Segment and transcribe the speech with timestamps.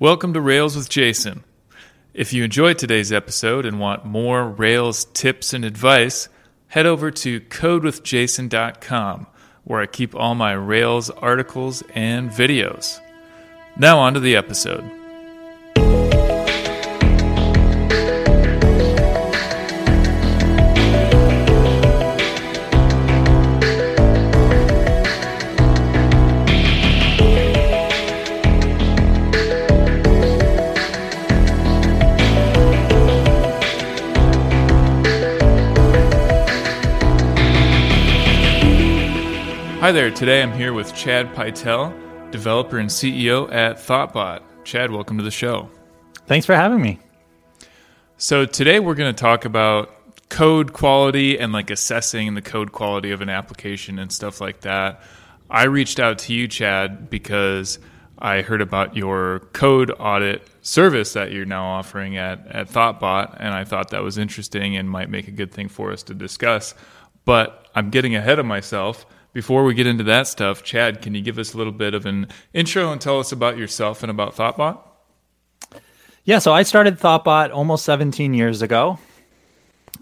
[0.00, 1.42] Welcome to Rails with Jason.
[2.14, 6.28] If you enjoyed today's episode and want more Rails tips and advice,
[6.68, 9.26] head over to codewithjason.com
[9.64, 13.00] where I keep all my Rails articles and videos.
[13.76, 14.88] Now, on to the episode.
[39.88, 40.10] Hi there.
[40.10, 44.42] Today I'm here with Chad Pytel, developer and CEO at Thoughtbot.
[44.62, 45.70] Chad, welcome to the show.
[46.26, 46.98] Thanks for having me.
[48.18, 49.90] So today we're going to talk about
[50.28, 55.00] code quality and like assessing the code quality of an application and stuff like that.
[55.48, 57.78] I reached out to you, Chad, because
[58.18, 63.54] I heard about your code audit service that you're now offering at, at Thoughtbot, and
[63.54, 66.74] I thought that was interesting and might make a good thing for us to discuss.
[67.24, 69.06] But I'm getting ahead of myself
[69.38, 72.06] before we get into that stuff, Chad, can you give us a little bit of
[72.06, 74.80] an intro and tell us about yourself and about Thoughtbot?
[76.24, 78.98] Yeah, so I started Thoughtbot almost 17 years ago.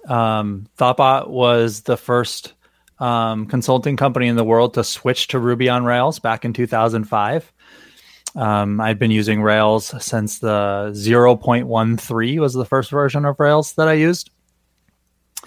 [0.09, 2.55] Um, Thoughtbot was the first
[2.99, 7.53] um, consulting company in the world to switch to Ruby on Rails back in 2005.
[8.37, 13.87] Um, I'd been using Rails since the 0.13 was the first version of Rails that
[13.87, 14.31] I used.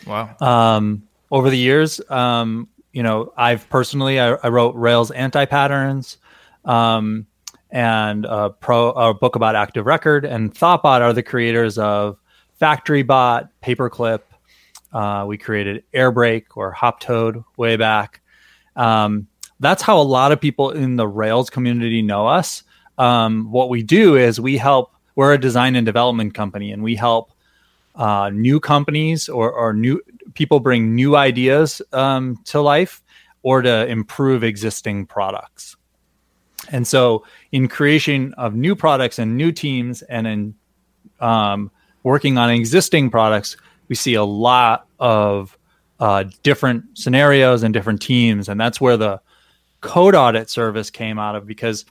[0.06, 0.36] Wow.
[0.40, 6.18] Um, over the years, um, you know, I've personally I, I wrote Rails anti patterns,
[6.66, 7.26] um,
[7.72, 12.18] and a pro a book about Active Record and Thoughtbot are the creators of
[12.60, 14.22] FactoryBot, Paperclip.
[14.92, 18.22] Uh, we created Airbrake or Hoptoad way back.
[18.76, 19.28] Um,
[19.60, 22.64] that's how a lot of people in the Rails community know us.
[22.98, 24.94] Um, what we do is we help.
[25.16, 27.32] We're a design and development company, and we help
[27.96, 30.02] uh, new companies or, or new
[30.34, 33.02] people bring new ideas um, to life
[33.42, 35.76] or to improve existing products.
[36.72, 40.56] And so, in creation of new products and new teams, and in
[41.20, 41.72] um,
[42.04, 45.58] working on existing products, we see a lot of
[46.00, 49.22] uh, different scenarios and different teams, and that's where the
[49.82, 51.86] code audit service came out of because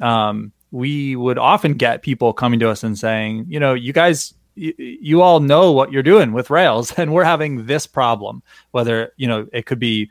[0.00, 4.34] um, we would often get people coming to us and saying, you know, you guys
[4.54, 8.42] you, all know what you're doing with Rails, and we're having this problem.
[8.70, 10.10] Whether you know it could be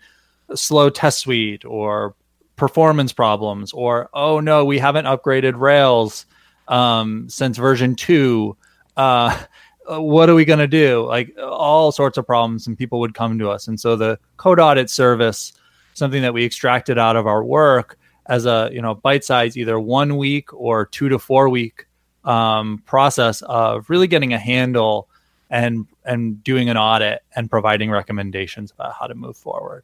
[0.56, 2.16] slow test suite or
[2.56, 6.26] performance problems, or oh no, we haven't upgraded Rails
[6.68, 8.56] um, since version two.
[8.96, 9.38] Uh,
[9.86, 11.06] what are we going to do?
[11.06, 13.68] Like all sorts of problems, and people would come to us.
[13.68, 15.54] And so the code audit service,
[15.94, 19.80] something that we extracted out of our work as a you know bite size, either
[19.80, 21.86] one week or two to four week
[22.24, 25.08] um, process of really getting a handle
[25.50, 29.84] and and doing an audit and providing recommendations about how to move forward.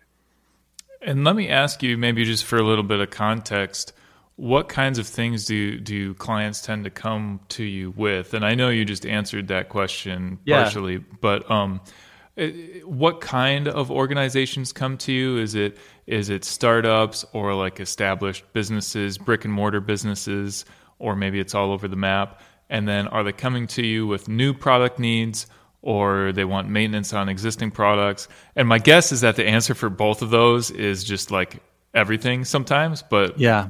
[1.02, 3.94] And let me ask you, maybe just for a little bit of context,
[4.36, 8.34] what kinds of things do do clients tend to come to you with?
[8.34, 10.64] And I know you just answered that question yeah.
[10.64, 11.82] partially, but um,
[12.86, 15.38] what kind of organizations come to you?
[15.38, 15.78] Is it
[16.08, 20.66] is it startups or like established businesses, brick and mortar businesses?
[21.00, 22.42] Or maybe it's all over the map?
[22.70, 25.48] And then are they coming to you with new product needs
[25.82, 28.28] or they want maintenance on existing products?
[28.56, 31.62] And my guess is that the answer for both of those is just like
[31.94, 33.70] everything sometimes, but yeah.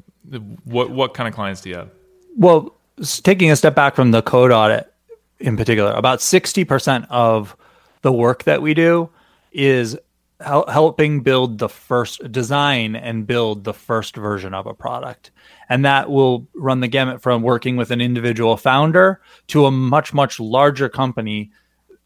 [0.65, 1.89] What what kind of clients do you have?
[2.37, 2.75] Well,
[3.23, 4.91] taking a step back from the code audit
[5.39, 7.55] in particular, about 60% of
[8.01, 9.09] the work that we do
[9.51, 9.97] is
[10.41, 15.31] helping build the first design and build the first version of a product
[15.69, 20.13] and that will run the gamut from working with an individual founder to a much
[20.13, 21.51] much larger company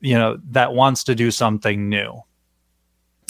[0.03, 2.21] you know that wants to do something new.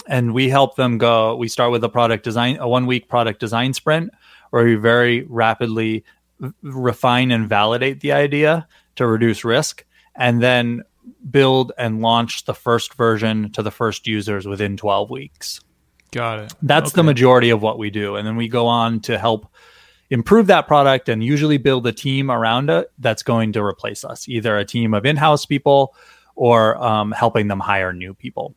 [0.08, 3.40] And we help them go we start with a product design a one week product
[3.40, 4.10] design sprint
[4.50, 6.04] where we very rapidly
[6.62, 10.84] refine and validate the idea to reduce risk and then
[11.30, 15.62] build and launch the first version to the first users within 12 weeks.
[16.12, 16.54] Got it.
[16.62, 16.98] That's okay.
[16.98, 18.16] the majority of what we do.
[18.16, 19.48] And then we go on to help
[20.14, 24.30] improve that product and usually build a team around it that's going to replace us,
[24.30, 25.96] either a team of in house people
[26.36, 28.56] or um, helping them hire new people.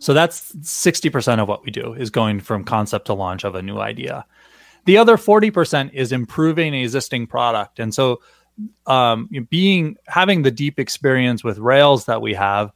[0.00, 3.62] So that's 60% of what we do is going from concept to launch of a
[3.62, 4.26] new idea.
[4.84, 7.78] The other 40% is improving an existing product.
[7.78, 8.20] And so
[8.86, 12.72] um, being having the deep experience with Rails that we have,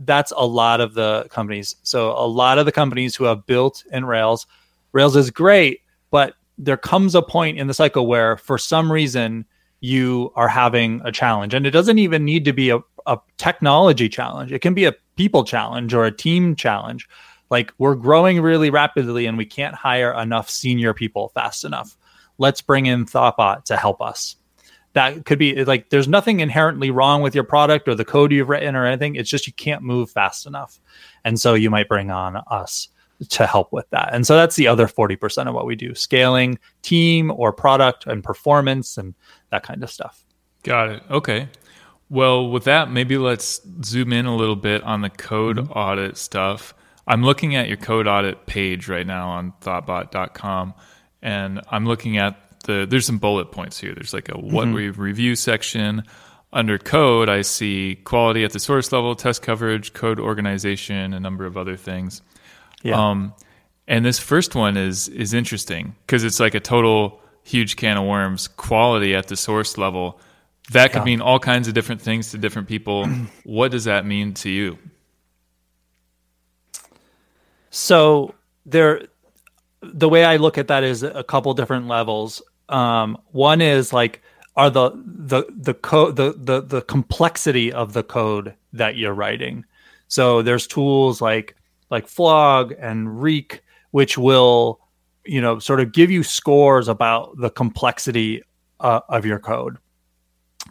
[0.00, 1.76] that's a lot of the companies.
[1.84, 4.48] So a lot of the companies who have built in Rails,
[4.90, 9.46] Rails is great, but there comes a point in the cycle where for some reason
[9.80, 11.54] you are having a challenge.
[11.54, 14.94] And it doesn't even need to be a, a technology challenge, it can be a
[15.16, 17.08] people challenge or a team challenge.
[17.50, 21.96] Like we're growing really rapidly and we can't hire enough senior people fast enough.
[22.36, 24.36] Let's bring in Thoughtbot to help us.
[24.92, 28.48] That could be like there's nothing inherently wrong with your product or the code you've
[28.48, 29.14] written or anything.
[29.14, 30.80] It's just you can't move fast enough.
[31.24, 32.88] And so you might bring on us
[33.28, 34.10] to help with that.
[34.12, 38.22] And so that's the other 40% of what we do scaling team or product and
[38.22, 39.14] performance and
[39.50, 40.24] that kind of stuff.
[40.62, 41.02] Got it.
[41.10, 41.48] Okay.
[42.10, 45.72] Well, with that, maybe let's zoom in a little bit on the code mm-hmm.
[45.72, 46.74] audit stuff.
[47.06, 50.74] I'm looking at your code audit page right now on thoughtbot.com
[51.22, 53.94] and I'm looking at the there's some bullet points here.
[53.94, 54.74] There's like a what mm-hmm.
[54.74, 56.04] we review section.
[56.50, 61.44] Under code, I see quality at the source level, test coverage, code organization, a number
[61.44, 62.22] of other things.
[62.82, 63.10] Yeah.
[63.10, 63.34] Um,
[63.86, 68.06] and this first one is is interesting because it's like a total huge can of
[68.06, 68.48] worms.
[68.48, 70.20] Quality at the source level
[70.72, 71.04] that could yeah.
[71.04, 73.06] mean all kinds of different things to different people.
[73.44, 74.78] what does that mean to you?
[77.70, 78.34] So
[78.66, 79.02] there,
[79.80, 82.42] the way I look at that is a couple different levels.
[82.68, 84.22] Um, one is like,
[84.56, 89.64] are the the the code the, the the complexity of the code that you're writing.
[90.08, 91.54] So there's tools like
[91.90, 94.80] like Flog and Reek, which will,
[95.24, 98.42] you know, sort of give you scores about the complexity
[98.80, 99.78] uh, of your code.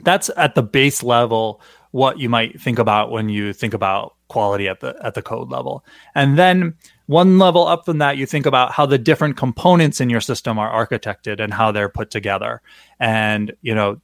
[0.01, 1.61] That's at the base level
[1.91, 5.49] what you might think about when you think about quality at the at the code
[5.49, 5.83] level.
[6.13, 6.75] And then
[7.07, 10.59] one level up from that you think about how the different components in your system
[10.59, 12.61] are architected and how they're put together
[12.99, 14.01] and you know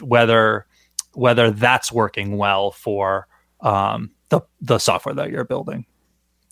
[0.00, 0.66] whether
[1.14, 3.26] whether that's working well for
[3.60, 5.86] um, the the software that you're building.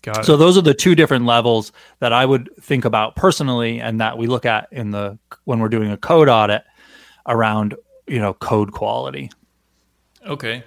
[0.03, 0.25] Got it.
[0.25, 4.19] So those are the two different levels that I would think about personally, and that
[4.19, 6.65] we look at in the when we're doing a code audit
[7.27, 7.77] around
[8.07, 9.31] you know code quality.
[10.27, 10.65] Okay.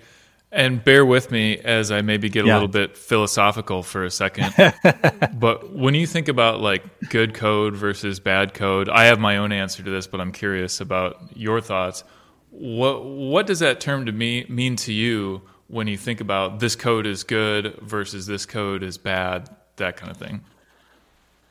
[0.51, 2.53] And bear with me as I maybe get a yeah.
[2.53, 4.53] little bit philosophical for a second.
[5.33, 9.51] but when you think about like good code versus bad code, I have my own
[9.51, 12.05] answer to this, but I'm curious about your thoughts.
[12.51, 15.41] What what does that term to me mean to you
[15.75, 20.09] when you think about this code is good versus this code is bad, that kind
[20.09, 20.39] of thing?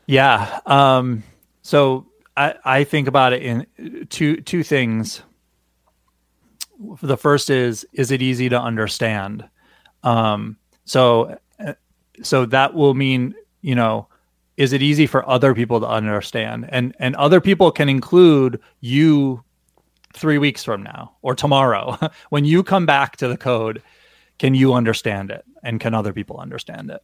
[0.07, 0.61] Yeah.
[0.65, 1.23] Um,
[1.61, 5.21] so I, I think about it in two two things.
[7.03, 9.47] The first is is it easy to understand?
[10.03, 10.57] Um,
[10.87, 11.39] so
[12.23, 14.09] so that will mean you know
[14.57, 19.45] is it easy for other people to understand and and other people can include you
[20.15, 21.99] three weeks from now or tomorrow
[22.31, 23.83] when you come back to the code
[24.39, 25.45] can you understand it?
[25.63, 27.03] And can other people understand it?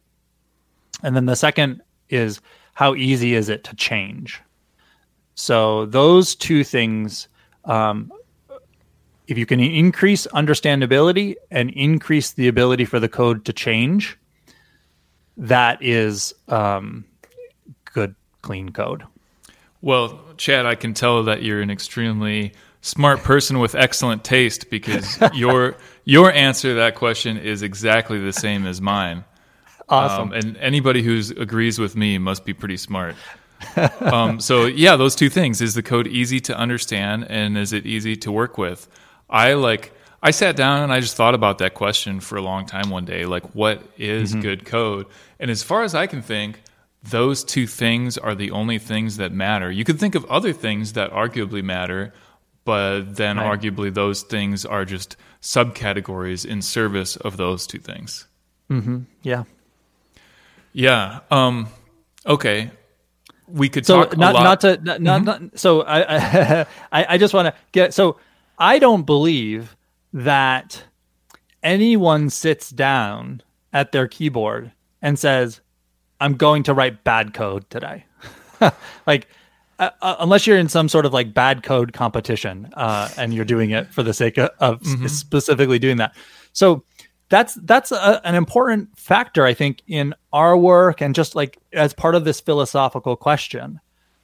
[1.03, 2.41] And then the second is
[2.73, 4.41] how easy is it to change?
[5.35, 7.27] So those two things
[7.65, 8.11] um,
[9.27, 14.17] if you can increase understandability and increase the ability for the code to change
[15.37, 17.05] that is um,
[17.85, 19.03] good clean code.
[19.81, 22.51] Well chad i can tell that you're an extremely
[22.81, 28.33] smart person with excellent taste because your your answer to that question is exactly the
[28.33, 29.23] same as mine.
[29.87, 30.29] Awesome.
[30.29, 33.15] Um, and anybody who agrees with me must be pretty smart.
[33.99, 37.85] um, so yeah, those two things: is the code easy to understand, and is it
[37.85, 38.87] easy to work with?
[39.29, 39.93] I like.
[40.23, 43.05] I sat down and I just thought about that question for a long time one
[43.05, 43.25] day.
[43.25, 44.41] Like, what is mm-hmm.
[44.41, 45.07] good code?
[45.39, 46.61] And as far as I can think,
[47.01, 49.71] those two things are the only things that matter.
[49.71, 52.13] You could think of other things that arguably matter,
[52.63, 53.59] but then right.
[53.59, 58.27] arguably those things are just subcategories in service of those two things.
[58.69, 58.99] Mm-hmm.
[59.23, 59.43] Yeah.
[60.73, 61.19] Yeah.
[61.29, 61.67] Um,
[62.25, 62.71] okay.
[63.47, 65.25] We could so talk not not to not, mm-hmm.
[65.25, 68.17] not so I I I just want to get so
[68.57, 69.75] I don't believe
[70.13, 70.83] that
[71.61, 73.41] anyone sits down
[73.73, 75.59] at their keyboard and says,
[76.21, 78.05] "I'm going to write bad code today."
[79.07, 79.27] like
[79.81, 83.43] uh, uh, unless you're in some sort of like bad code competition uh, and you're
[83.43, 85.07] doing it for the sake of, of mm-hmm.
[85.07, 86.15] specifically doing that.
[86.53, 86.83] So
[87.29, 91.93] that's that's a, an important factor, I think, in our work and just like as
[91.93, 93.79] part of this philosophical question,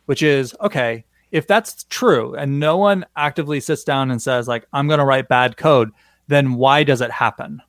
[0.05, 4.67] which is okay, if that's true and no one actively sits down and says like
[4.73, 5.89] I'm going to write bad code,
[6.27, 7.63] then why does it happen?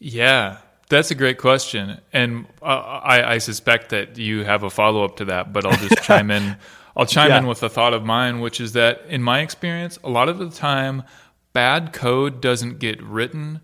[0.00, 0.58] Yeah,
[0.96, 5.16] that's a great question, and uh, I, I, suspect that you have a follow up
[5.16, 5.52] to that.
[5.52, 6.56] But I'll just chime in.
[6.96, 7.38] I'll chime yeah.
[7.38, 10.38] in with a thought of mine, which is that in my experience, a lot of
[10.38, 11.02] the time,
[11.52, 13.60] bad code doesn't get written.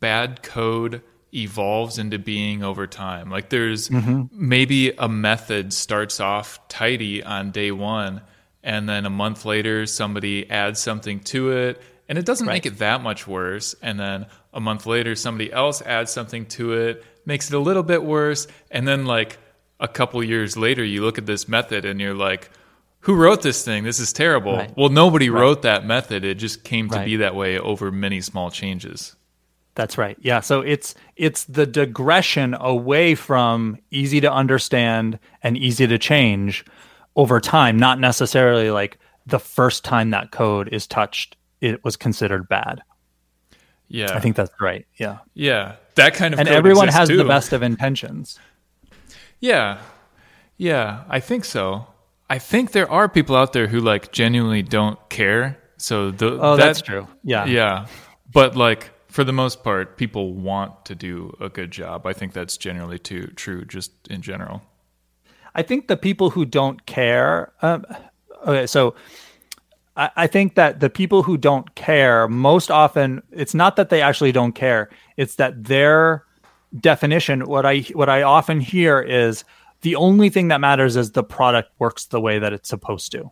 [0.00, 3.30] Bad code evolves into being over time.
[3.30, 4.24] Like there's mm-hmm.
[4.32, 8.22] maybe a method starts off tidy on day one,
[8.62, 12.54] and then a month later somebody adds something to it and it doesn't Right.
[12.54, 16.72] make it that much worse and then a month later somebody else adds something to
[16.72, 19.38] it makes it a little bit worse and then like
[19.80, 22.50] a couple years later you look at this method and you're like
[23.00, 24.76] who wrote this thing this is terrible Right.
[24.76, 27.04] well nobody wrote that method it just came to Right.
[27.06, 29.16] be that way over many small changes
[29.74, 30.18] That's right.
[30.20, 30.40] Yeah.
[30.40, 36.62] So it's it's the digression away from easy to understand and easy to change
[37.16, 42.48] over time, not necessarily like the first time that code is touched, it was considered
[42.48, 42.82] bad.
[43.92, 44.86] Yeah I think that's right.
[44.96, 45.18] Yeah.
[45.34, 48.38] yeah that kind of And everyone has the best of intentions.
[49.40, 49.78] Yeah.
[50.56, 51.86] Yeah, I think so.
[52.30, 55.58] I think there are people out there who like genuinely don't care.
[55.76, 57.06] So the Oh, that- that's true.
[57.22, 57.44] Yeah.
[57.46, 57.86] Yeah.
[58.32, 62.06] But like for the most part, people want to do a good job.
[62.06, 64.62] I think that's generally too true just in general.
[65.54, 67.52] I think the people who don't care.
[67.60, 67.84] Um,
[68.46, 68.94] okay, so
[69.96, 74.02] I, I think that the people who don't care most often it's not that they
[74.02, 74.90] actually don't care.
[75.16, 76.24] It's that their
[76.78, 77.46] definition.
[77.46, 79.44] What I what I often hear is
[79.82, 83.30] the only thing that matters is the product works the way that it's supposed to.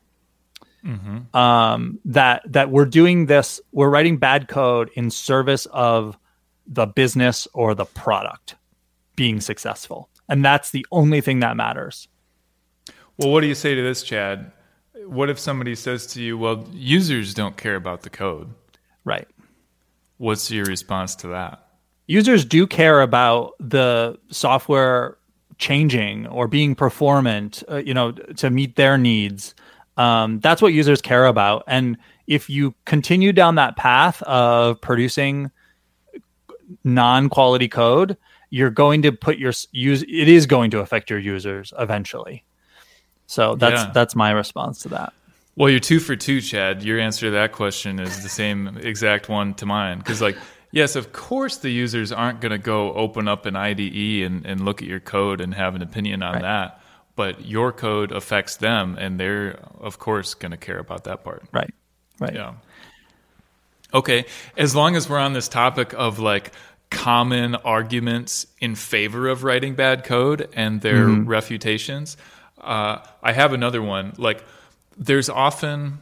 [1.35, 6.19] Um, that that we're doing this, we're writing bad code in service of
[6.67, 8.57] the business or the product
[9.17, 12.09] being successful, and that's the only thing that matters.
[13.19, 14.53] Well, what do you say to this, Chad?
[15.11, 18.49] What if somebody says to you, "Well, users don't care about the code."
[19.05, 19.29] Right.
[20.19, 21.71] What's your response to that?
[22.11, 25.17] users do care about the software
[25.59, 29.55] changing or being performant uh, you know to meet their needs
[29.97, 35.51] um, that's what users care about and if you continue down that path of producing
[36.83, 38.17] non-quality code
[38.51, 42.43] you're going to put your use it is going to affect your users eventually
[43.31, 43.91] so that's Yeah.
[43.95, 45.13] that's my response to that
[45.57, 46.83] Well, you're two for two, Chad.
[46.83, 49.99] Your answer to that question is the same exact one to mine.
[49.99, 50.39] Because, like,
[50.71, 54.65] yes, of course, the users aren't going to go open up an IDE and, and
[54.65, 56.43] look at your code and have an opinion on Right.
[56.43, 56.81] that.
[57.15, 61.43] But your code affects them, and they're, of course, going to care about that part.
[61.53, 61.75] right
[62.21, 62.55] right Yeah.
[63.93, 64.25] Okay.
[64.57, 66.53] As long as we're on this topic of like
[66.91, 71.29] common arguments in favor of writing bad code and their mm-hmm.
[71.29, 72.17] refutations,
[72.61, 74.13] uh, I have another one.
[74.17, 74.45] Like,
[74.97, 75.99] there's often,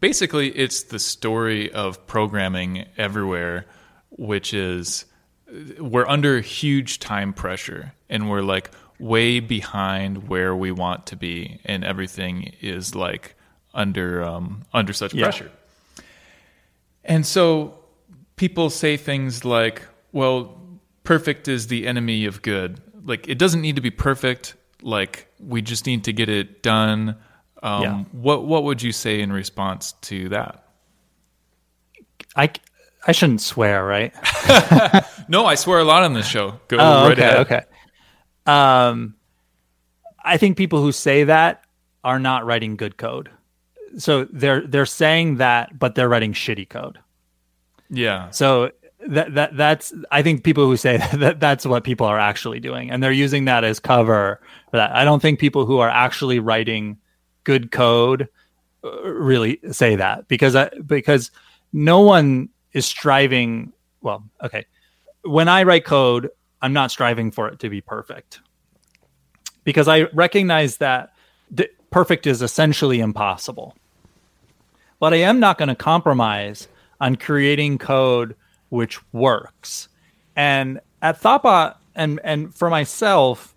[0.00, 3.66] basically, it's the story of programming everywhere,
[4.10, 5.04] which is
[5.78, 8.70] we're under huge time pressure and we're like
[9.00, 13.34] way behind where we want to be, and everything is like
[13.74, 15.24] under um, under such Yeah.
[15.24, 15.50] pressure.
[17.04, 17.78] And so
[18.36, 19.82] people say things like,
[20.12, 20.60] well,
[21.02, 22.80] perfect is the enemy of good.
[23.04, 24.54] Like, it doesn't need to be perfect.
[24.82, 27.16] Like, we just need to get it done.
[27.62, 28.04] Um, Yeah.
[28.12, 30.64] What What would you say in response to that?
[32.36, 32.48] i
[33.06, 34.12] i shouldn't swear right
[35.28, 36.60] No, I swear a lot on this show.
[36.68, 37.36] Go Oh, right okay, ahead.
[37.40, 37.62] okay.
[38.46, 39.14] Um,
[40.24, 41.62] I think people who say that
[42.02, 43.30] are not writing good code.
[43.98, 46.98] So they're they're saying that, but they're writing shitty code.
[47.90, 48.30] Yeah.
[48.30, 48.70] So
[49.08, 52.90] that that that's I think people who say that that's what people are actually doing,
[52.90, 54.40] and they're using that as cover
[54.70, 54.92] for that.
[54.92, 56.98] I don't think people who are actually writing
[57.44, 58.28] good code
[58.84, 61.30] uh, really say that because I, because
[61.72, 63.72] no one is striving.
[64.02, 64.66] Well, okay,
[65.22, 66.30] when I write code,
[66.62, 68.40] I'm not striving for it to be perfect
[69.64, 71.12] because I recognize that
[71.90, 73.74] perfect is essentially impossible.
[74.98, 76.68] But I am not going to compromise
[77.00, 78.36] on creating code
[78.70, 79.88] which works.
[80.34, 83.54] And at Thoughtbot and and for myself,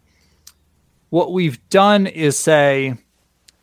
[1.10, 2.96] what we've done is say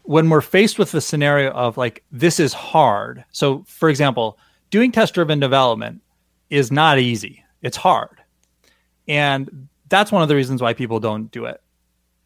[0.03, 3.25] when we're faced with the scenario of like this is hard.
[3.31, 4.39] So for example,
[4.71, 6.01] doing test driven development
[6.49, 7.45] is not easy.
[7.63, 8.23] It's hard.
[9.07, 11.61] And that's one of the reasons why people don't do it.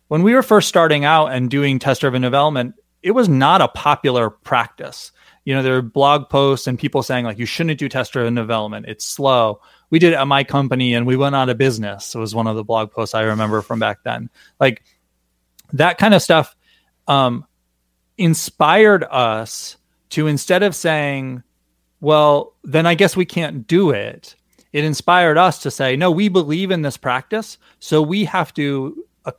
[0.08, 3.68] When we were first starting out and doing test driven development, it was not a
[3.68, 5.12] popular practice.
[5.44, 8.34] You know, there were blog posts and people saying like you shouldn't do test driven
[8.34, 8.86] development.
[8.88, 9.60] It's slow.
[9.90, 12.14] We did it at my company and we went out of business.
[12.14, 14.30] It was one of the blog posts I remember from back then.
[14.58, 14.82] Like
[15.74, 16.56] that kind of stuff
[17.06, 17.44] um,
[18.16, 19.76] inspired us
[20.10, 21.42] to instead of saying,
[22.00, 24.36] well, then I guess we can't do it.
[24.72, 27.58] It inspired us to say, no, we believe in this practice.
[27.78, 29.32] So we have to uh,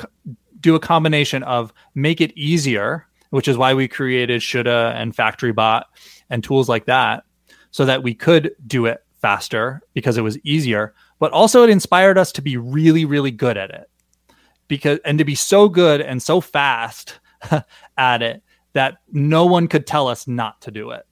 [0.59, 5.83] do a combination of make it easier, which is why we created Shoulda and FactoryBot
[6.29, 7.23] and tools like that,
[7.71, 10.93] so that we could do it faster because it was easier.
[11.19, 13.89] But also, it inspired us to be really, really good at it
[14.67, 17.19] because and to be so good and so fast
[17.97, 21.05] at it that no one could tell us not to do it.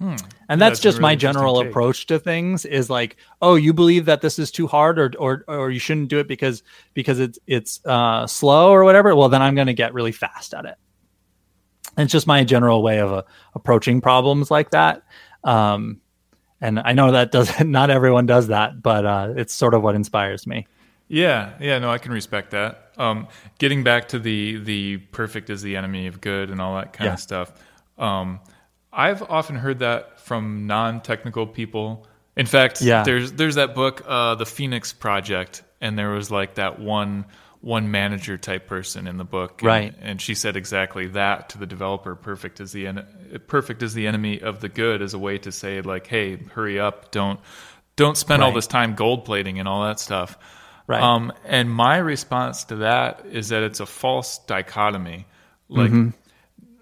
[0.00, 0.16] Hmm.
[0.48, 4.06] And that's, that's just really my general approach to things is like, oh, you believe
[4.06, 6.62] that this is too hard or or or you shouldn't do it because
[6.92, 9.14] because it's it's uh, slow or whatever.
[9.14, 10.74] Well, then I'm going to get really fast at it.
[11.98, 13.22] It's just my general way of uh,
[13.54, 15.02] approaching problems like that.
[15.44, 16.00] Um,
[16.60, 19.94] and I know that does not everyone does that, but uh, it's sort of what
[19.94, 20.66] inspires me.
[21.08, 22.92] Yeah, yeah, no, I can respect that.
[22.96, 26.94] Um, getting back to the the perfect is the enemy of good and all that
[26.94, 27.14] kind yeah.
[27.14, 27.52] of stuff.
[27.98, 28.40] Um,
[28.92, 32.06] I've often heard that from non-technical people.
[32.36, 33.02] In fact, yeah.
[33.02, 37.26] there's there's that book, uh, The Phoenix Project, and there was like that one
[37.62, 39.94] one manager type person in the book, and, right?
[40.00, 43.06] And she said exactly that to the developer: "Perfect is the en-
[43.46, 46.78] perfect is the enemy of the good," as a way to say like, "Hey, hurry
[46.78, 47.10] up!
[47.10, 47.40] Don't
[47.96, 48.46] don't spend right.
[48.46, 50.36] all this time gold plating and all that stuff."
[50.86, 51.00] Right.
[51.00, 55.26] Um, and my response to that is that it's a false dichotomy.
[55.68, 56.10] Like mm-hmm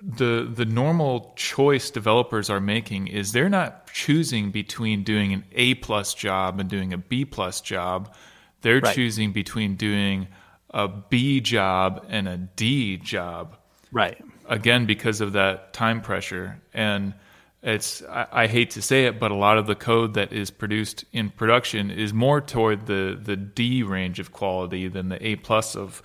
[0.03, 5.75] the the normal choice developers are making is they're not choosing between doing an A
[5.75, 8.15] plus job and doing a B plus job.
[8.63, 8.95] They're right.
[8.95, 10.29] choosing between doing
[10.71, 13.57] a B job and a D job.
[13.93, 14.23] Right.
[14.49, 16.61] Again, because of that time pressure.
[16.73, 17.15] And
[17.63, 20.51] it's I, I, hate to say it, but a lot of the code that is
[20.51, 25.37] produced in production is more toward the the D range of quality than the A
[25.37, 26.03] plus of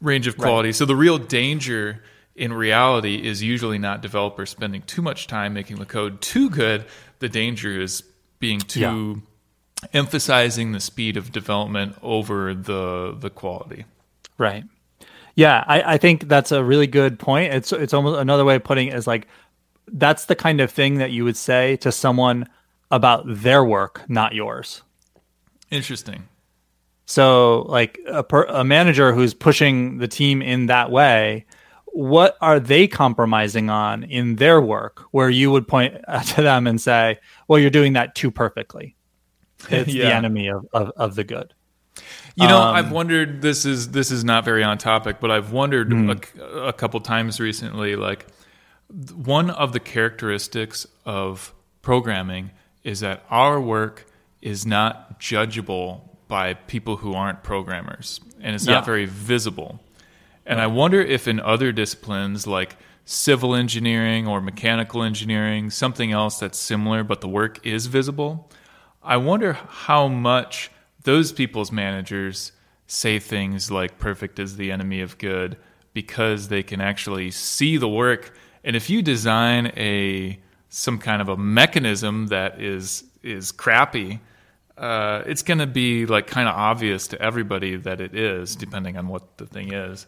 [0.00, 0.68] range of quality.
[0.68, 0.74] Right.
[0.74, 2.02] So the real danger
[2.34, 6.86] in reality is usually not developers spending too much time making the code too good.
[7.18, 8.02] The danger is
[8.38, 9.22] being too
[9.82, 9.88] yeah.
[9.92, 13.84] emphasizing the speed of development over the the quality.
[14.38, 14.64] Right.
[15.34, 17.52] Yeah, I, I think that's a really good point.
[17.52, 19.26] It's it's almost another way of putting it is like
[19.88, 22.48] that's the kind of thing that you would say to someone
[22.90, 24.82] about their work, not yours.
[25.70, 26.28] Interesting.
[27.06, 31.44] So, like a, per, a manager who's pushing the team in that way,
[31.86, 35.94] what are they compromising on in their work where you would point
[36.34, 38.96] to them and say, well, you're doing that too perfectly.
[39.70, 40.06] It's yeah.
[40.06, 41.54] the enemy of, of, of, the good.
[42.36, 43.42] You know, um, I've wondered.
[43.42, 46.40] This is this is not very on topic, but I've wondered mm.
[46.40, 47.94] a, a couple times recently.
[47.94, 48.26] Like,
[49.14, 52.50] one of the characteristics of programming
[52.82, 54.06] is that our work
[54.42, 58.74] is not judgeable by people who aren't programmers, and it's yeah.
[58.74, 59.80] not very visible.
[60.44, 66.38] And I wonder if in other disciplines like civil engineering or mechanical engineering, something else
[66.38, 68.50] that's similar, but the work is visible,
[69.02, 70.70] I wonder how much
[71.04, 72.52] those people's managers
[72.86, 75.56] say things like perfect is the enemy of good
[75.92, 78.36] because they can actually see the work.
[78.64, 80.38] And if you design a
[80.68, 84.20] some kind of a mechanism that is is crappy,
[84.76, 88.96] uh, it's going to be like kind of obvious to everybody that it is, depending
[88.96, 90.06] on what the thing is.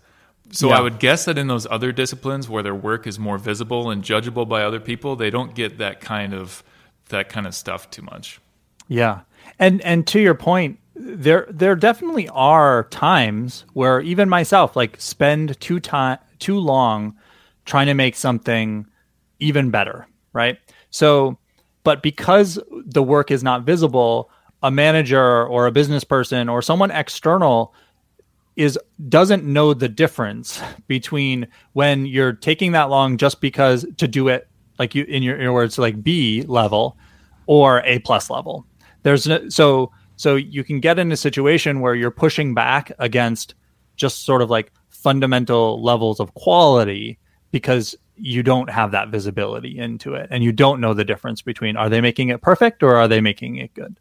[0.50, 0.78] So yeah.
[0.78, 4.02] I would guess that in those other disciplines where their work is more visible and
[4.02, 6.62] judgeable by other people, they don't get that kind of
[7.08, 8.40] that kind of stuff too much.
[8.88, 9.20] Yeah.
[9.58, 15.58] And and to your point, there there definitely are times where even myself like spend
[15.60, 17.16] too time too long
[17.64, 18.86] trying to make something
[19.38, 20.58] even better, right?
[20.90, 21.38] So
[21.84, 24.30] but because the work is not visible,
[24.62, 27.74] a manager or a business person or someone external
[28.56, 28.78] is
[29.08, 34.48] doesn't know the difference between when you're taking that long just because to do it
[34.78, 36.96] like you in your, in your words like B level
[37.46, 38.66] or A plus level.
[39.02, 43.54] There's no, so so you can get in a situation where you're pushing back against
[43.96, 47.18] just sort of like fundamental levels of quality
[47.50, 51.76] because you don't have that visibility into it and you don't know the difference between
[51.76, 53.98] are they making it perfect or are they making it good.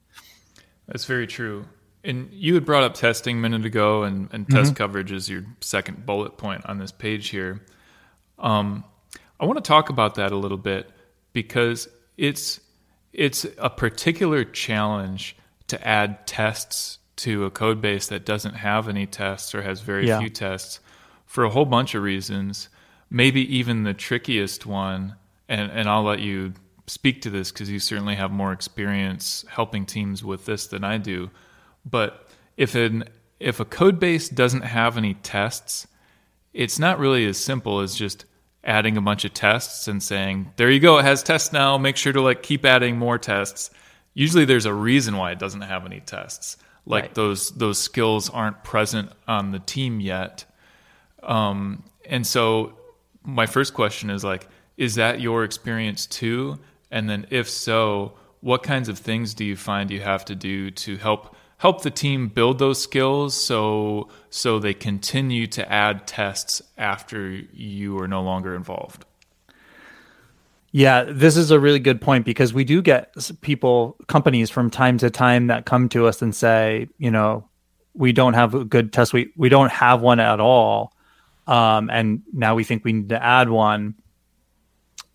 [0.88, 1.66] That's very true.
[2.04, 4.76] And you had brought up testing a minute ago, and, and test mm-hmm.
[4.76, 7.66] coverage is your second bullet point on this page here.
[8.38, 8.84] Um,
[9.40, 10.90] I want to talk about that a little bit
[11.34, 12.60] because it's
[13.12, 15.36] it's a particular challenge
[15.68, 20.08] to add tests to a code base that doesn't have any tests or has very
[20.08, 20.20] yeah.
[20.20, 20.80] few tests
[21.26, 22.70] for a whole bunch of reasons.
[23.10, 25.16] Maybe even the trickiest one,
[25.48, 26.54] and, and I'll let you
[26.88, 30.98] speak to this because you certainly have more experience helping teams with this than I
[30.98, 31.30] do
[31.86, 33.06] but if an
[33.40, 35.88] if a code base doesn't have any tests,
[36.54, 38.26] it's not really as simple as just
[38.64, 41.78] adding a bunch of tests and saying, "There you go, it has tests now.
[41.78, 43.70] Make sure to like keep adding more tests."
[44.16, 46.58] Usually there's a reason why it doesn't have any tests.
[46.88, 47.14] Like right.
[47.16, 50.46] those those skills aren't present on the team yet.
[51.22, 52.78] Um, and so
[53.24, 54.48] my first question is like,
[54.78, 56.60] is that your experience too?
[56.92, 60.72] And then if so, what kinds of things do you find you have to do
[60.72, 66.62] to help help the team build those skills so so they continue to add tests
[66.78, 69.06] after you are no longer involved.
[70.76, 74.98] Yeah, this is a really good point because we do get people, companies from time
[74.98, 77.48] to time that come to us and say, you know,
[77.94, 79.32] we don't have a good test suite.
[79.38, 80.92] We don't have one at all.
[81.48, 83.96] Um, and now we think we need to add one.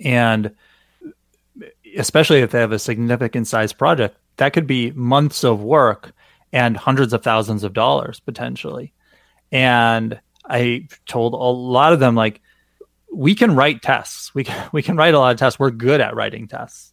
[0.02, 0.54] And
[1.94, 6.14] especially if they have a significant size project, that could be months of work
[6.54, 8.94] and hundreds of thousands of dollars potentially.
[9.52, 12.40] And I told a lot of them, like,
[13.12, 14.34] we can write tests.
[14.34, 15.58] We can, we can write a lot of tests.
[15.58, 16.92] We're good at writing tests.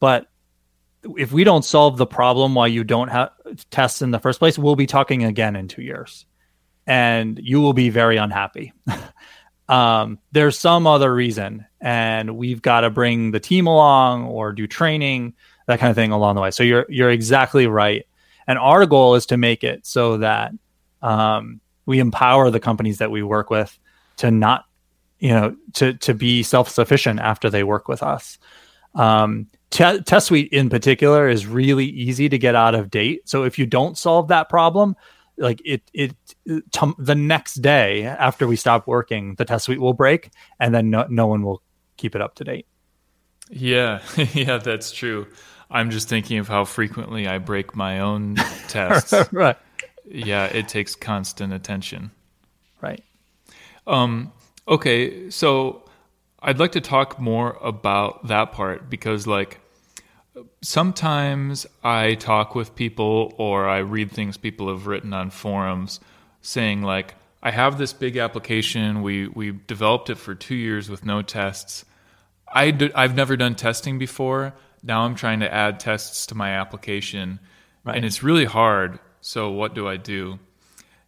[0.00, 0.26] But
[1.16, 3.30] if we don't solve the problem while you don't have
[3.70, 6.26] tests in the first place, we'll be talking again in two years
[6.86, 8.72] and you will be very unhappy.
[9.68, 14.66] um, there's some other reason, and we've got to bring the team along or do
[14.66, 15.34] training,
[15.66, 16.50] that kind of thing along the way.
[16.50, 18.06] So you're you're exactly right.
[18.46, 20.52] And our goal is to make it so that
[21.02, 23.76] um, we empower the companies that we work with
[24.18, 24.65] to not
[25.18, 28.38] you know to to be self-sufficient after they work with us.
[28.94, 33.28] Um, te- test suite in particular is really easy to get out of date.
[33.28, 34.96] So if you don't solve that problem
[35.38, 36.14] like it it
[36.48, 40.90] t- the next day after we stop working the test suite will break and then
[40.90, 41.62] no, no one will
[41.96, 42.66] keep it up to date.
[43.50, 44.00] Yeah.
[44.32, 45.26] Yeah that's true.
[45.70, 48.36] I'm just thinking of how frequently i break my own
[48.68, 49.12] tests.
[49.32, 49.56] Right.
[50.06, 52.10] Yeah it takes constant attention.
[52.80, 53.02] Right.
[53.86, 54.32] Um
[54.68, 55.84] Okay, so
[56.42, 59.60] I'd like to talk more about that part because, like,
[60.60, 66.00] sometimes I talk with people or I read things people have written on forums
[66.42, 69.02] saying, like, I have this big application.
[69.02, 71.84] We we developed it for two years with no tests.
[72.52, 74.52] I d- I've never done testing before.
[74.82, 77.38] Now I'm trying to add tests to my application,
[77.84, 77.96] right.
[77.96, 78.98] and it's really hard.
[79.20, 80.40] So what do I do?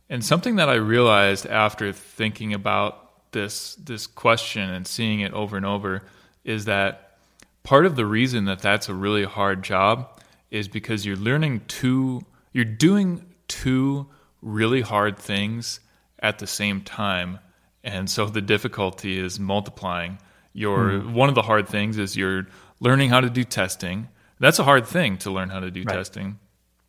[0.09, 5.57] And something that I realized after thinking about this this question and seeing it over
[5.57, 6.03] and over
[6.45, 7.19] is that
[7.63, 12.23] part of the reason that that's a really hard job is because you're learning two
[12.53, 14.07] you're doing two
[14.43, 15.81] really hard things
[16.21, 17.39] at the same time.
[17.85, 20.19] And so the difficulty is multiplying.
[20.53, 21.13] Your mm.
[21.13, 22.47] one of the hard things is you're
[22.81, 24.09] learning how to do testing.
[24.41, 25.95] That's a hard thing to learn how to do right.
[25.95, 26.39] testing.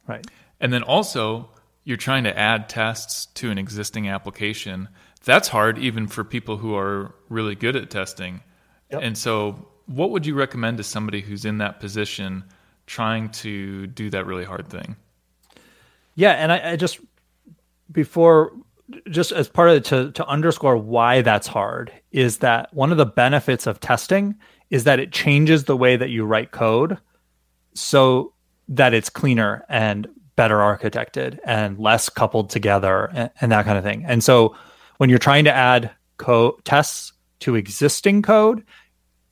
[0.07, 0.25] Right.
[0.59, 1.49] And then also
[1.83, 4.89] you're trying to add tests to an existing application
[5.23, 8.41] that's hard even for people who are really good at testing.
[8.91, 9.01] Yep.
[9.03, 12.43] And so, what would you recommend to somebody who's in that position
[12.87, 14.95] trying to do that really hard thing?
[16.15, 16.99] Yeah, and I, I just
[17.91, 18.51] before
[19.09, 22.97] just as part of it to to underscore why that's hard is that one of
[22.97, 24.35] the benefits of testing
[24.69, 26.97] is that it changes the way that you write code
[27.73, 28.33] so
[28.67, 33.83] that it's cleaner and better architected and less coupled together and, and that kind of
[33.83, 34.05] thing.
[34.05, 34.55] And so
[34.99, 38.65] when you're trying to add code tests to existing code,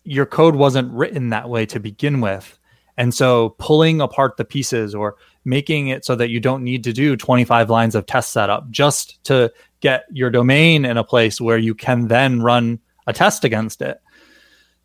[0.05, 2.57] your code wasn't written that way to begin with.
[2.95, 6.93] And so pulling apart the pieces or making it so that you don't need to
[6.93, 9.51] do 25 lines of test setup just to
[9.81, 13.99] get your domain in a place where you can then run a test against it.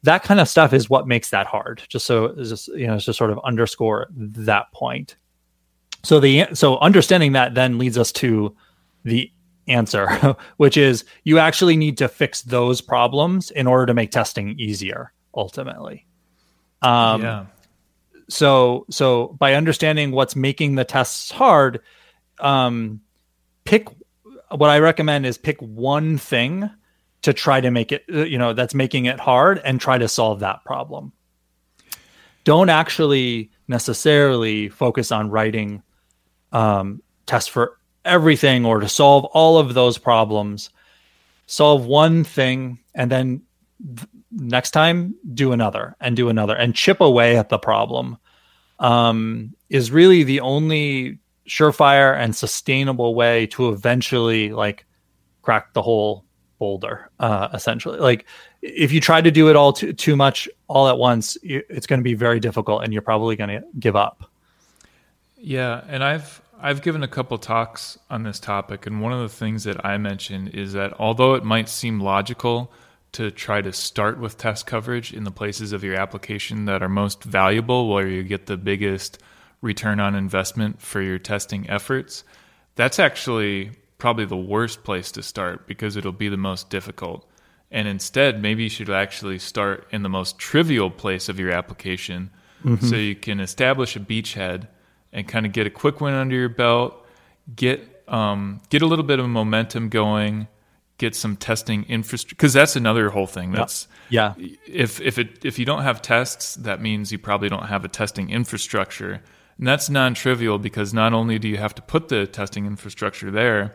[0.02, 1.84] That kind of stuff is what makes that hard.
[1.88, 5.14] Just so just you know, to sort of underscore that point.
[6.02, 8.56] So the so understanding that then leads us to
[9.04, 9.30] the
[9.72, 14.58] answer, which is you actually need to fix those problems in order to make testing
[14.58, 16.06] easier ultimately.
[16.82, 17.46] Um, yeah.
[18.28, 21.80] So, so by understanding what's making the tests hard,
[22.40, 23.00] um,
[23.64, 23.88] pick
[24.50, 26.68] what I recommend is pick one thing
[27.22, 30.40] to try to make it, you know, that's making it hard and try to solve
[30.40, 31.12] that problem.
[32.44, 35.82] Don't actually necessarily focus on writing
[36.50, 40.70] um, tests for everything or to solve all of those problems
[41.46, 43.42] solve one thing and then
[43.96, 48.16] th- next time do another and do another and chip away at the problem
[48.78, 54.86] um, is really the only surefire and sustainable way to eventually like
[55.42, 56.24] crack the whole
[56.58, 57.98] boulder uh, essentially.
[57.98, 58.26] Like
[58.60, 61.98] if you try to do it all too, too much all at once it's going
[61.98, 64.30] to be very difficult and you're probably going to give up.
[65.36, 69.36] Yeah and i've I've given a couple talks on this topic, and one of the
[69.36, 72.72] things that I mentioned is that although it might seem logical
[73.12, 76.88] to try to start with test coverage in the places of your application that are
[76.88, 79.18] most valuable, where you get the biggest
[79.60, 82.22] return on investment for your testing efforts,
[82.76, 87.28] that's actually probably the worst place to start because it'll be the most difficult.
[87.72, 92.30] And instead, maybe you should actually start in the most trivial place of your application
[92.64, 92.86] mm-hmm.
[92.86, 94.68] so you can establish a beachhead
[95.12, 97.04] and kind of get a quick win under your belt,
[97.54, 100.48] get um, get a little bit of momentum going,
[100.98, 103.52] get some testing infrastructure because that's another whole thing.
[103.52, 104.34] That's yeah.
[104.66, 107.88] If if it if you don't have tests, that means you probably don't have a
[107.88, 109.22] testing infrastructure,
[109.58, 113.74] and that's non-trivial because not only do you have to put the testing infrastructure there,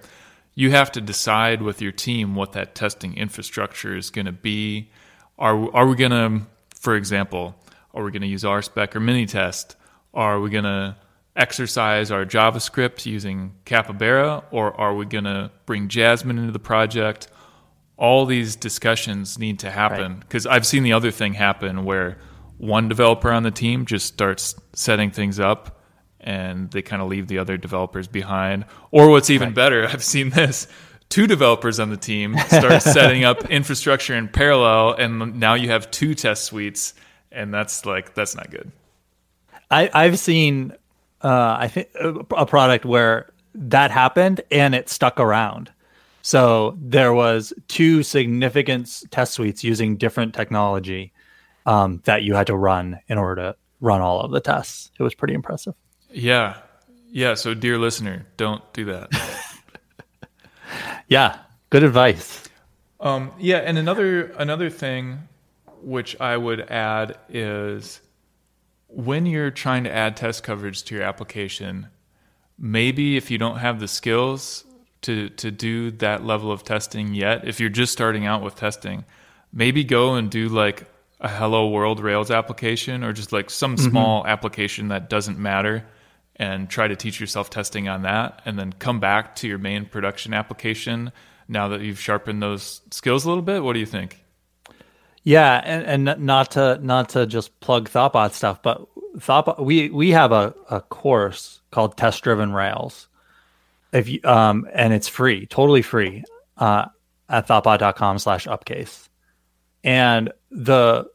[0.56, 4.90] you have to decide with your team what that testing infrastructure is going to be.
[5.38, 7.56] Are are we going to, for example,
[7.94, 9.76] are we going to use RSpec or Minitest?
[10.14, 10.96] Are we going to
[11.38, 17.28] exercise our JavaScript using Capybara, or are we going to bring Jasmine into the project?
[17.96, 20.56] All these discussions need to happen because right.
[20.56, 22.18] I've seen the other thing happen where
[22.58, 25.80] one developer on the team just starts setting things up
[26.20, 28.66] and they kind of leave the other developers behind.
[28.92, 29.56] Or what's even right.
[29.56, 30.68] better, I've seen this
[31.10, 35.90] two developers on the team start setting up infrastructure in parallel and now you have
[35.92, 36.94] two test suites
[37.32, 38.72] and that's like that's not good
[39.72, 40.74] I, i've seen
[41.22, 45.72] uh, I think a product where that happened and it stuck around.
[46.22, 51.14] So there was two significant test suites using different technology
[51.66, 54.92] um, that you had to run in order to run all of the tests.
[55.00, 55.74] It was pretty impressive.
[56.12, 56.58] Yeah,
[57.10, 57.34] yeah.
[57.34, 59.10] So, dear listener, don't do that.
[61.08, 62.44] yeah, good advice.
[63.00, 65.20] Um, yeah, and another another thing
[65.82, 68.02] which I would add is
[68.88, 71.88] when you're trying to add test coverage to your application,
[72.58, 74.64] maybe if you don't have the skills
[75.02, 79.06] to to do that level of testing yet, if you're just starting out with testing,
[79.54, 80.86] maybe go and do like
[81.20, 83.90] a hello world Rails application or just like some mm-hmm.
[83.90, 85.86] small application that doesn't matter
[86.36, 89.86] and try to teach yourself testing on that and then come back to your main
[89.86, 91.12] production application
[91.48, 93.64] now that you've sharpened those skills a little bit.
[93.64, 94.24] What do you think?
[95.28, 98.88] Yeah, and, and not to not to just plug Thoughtbot stuff, but
[99.18, 103.10] Thoughtbot we we have a, a course called Test Driven Rails.
[103.92, 106.24] If you um and it's free, totally free,
[106.56, 106.86] uh,
[107.28, 109.10] at thoughtbot.com slash upcase.
[109.84, 111.10] And the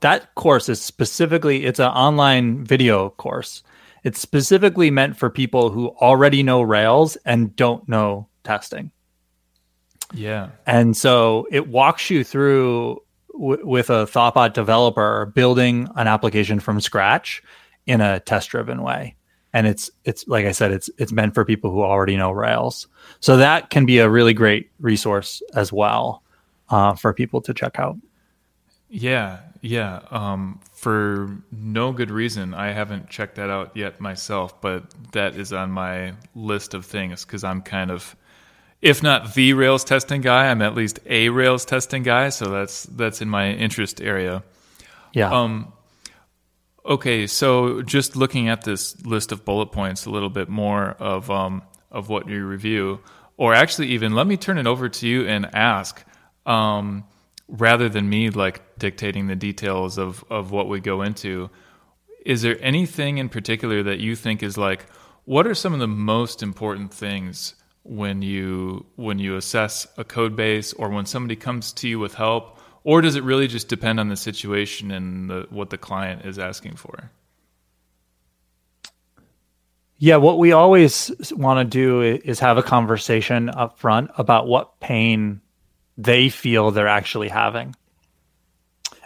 [0.00, 3.62] that course is specifically it's an online video course.
[4.02, 8.90] It's specifically meant for people who already know Rails and don't know testing.
[10.12, 10.50] Yeah.
[10.66, 13.00] And so it walks you through
[13.34, 17.42] with a Thoughtbot developer building an application from scratch
[17.86, 19.16] in a test driven way.
[19.52, 22.88] And it's it's like I said, it's it's meant for people who already know Rails.
[23.20, 26.22] So that can be a really great resource as well
[26.70, 27.96] uh, for people to check out.
[28.88, 30.00] Yeah, yeah.
[30.10, 35.52] Um, for no good reason, I haven't checked that out yet myself, but that is
[35.52, 38.16] on my list of things because I'm kind of
[38.84, 42.28] if not the Rails testing guy, I'm at least a Rails testing guy.
[42.28, 44.44] So that's that's in my interest area.
[45.14, 45.32] Yeah.
[45.32, 45.72] Um,
[46.84, 51.30] okay, so just looking at this list of bullet points a little bit more of
[51.30, 53.00] um, of what you review,
[53.38, 56.04] or actually even let me turn it over to you and ask,
[56.44, 57.04] um,
[57.48, 61.48] rather than me like dictating the details of of what we go into.
[62.26, 64.86] Is there anything in particular that you think is like,
[65.24, 67.54] what are some of the most important things?
[67.84, 72.14] When you when you assess a code base or when somebody comes to you with
[72.14, 76.24] help or does it really just depend on the situation and the, what the client
[76.24, 77.10] is asking for?
[79.98, 84.80] Yeah what we always want to do is have a conversation up front about what
[84.80, 85.40] pain
[85.96, 87.76] they feel they're actually having.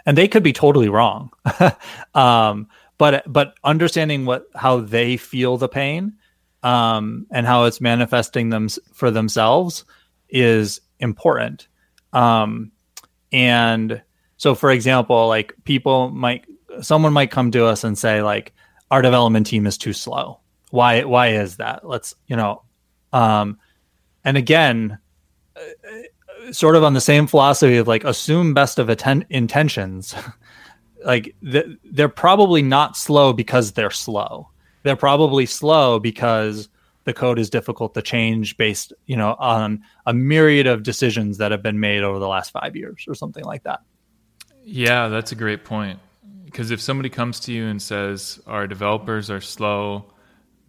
[0.05, 1.31] And they could be totally wrong.
[2.15, 6.17] Um, but but understanding what how they feel the pain
[6.63, 9.85] um, and how it's manifesting them for themselves
[10.29, 11.67] is important.
[12.13, 12.71] Um,
[13.31, 14.01] and
[14.37, 16.45] so, for example, like people might,
[16.81, 18.53] someone might come to us and say, like,
[18.91, 20.39] our development team is too slow.
[20.71, 21.03] Why?
[21.03, 21.87] Why is that?
[21.87, 22.63] Let's, you know,
[23.13, 23.59] um,
[24.23, 24.99] and again,
[26.51, 30.15] sort of on the same philosophy of like assume best of atten- intentions.
[31.05, 34.48] like th- they're probably not slow because they're slow
[34.83, 36.69] they're probably slow because
[37.05, 41.51] the code is difficult to change based, you know, on a myriad of decisions that
[41.51, 43.81] have been made over the last five years or something like that.
[44.63, 45.99] Yeah, that's a great point.
[46.45, 50.11] Because if somebody comes to you and says our developers are slow,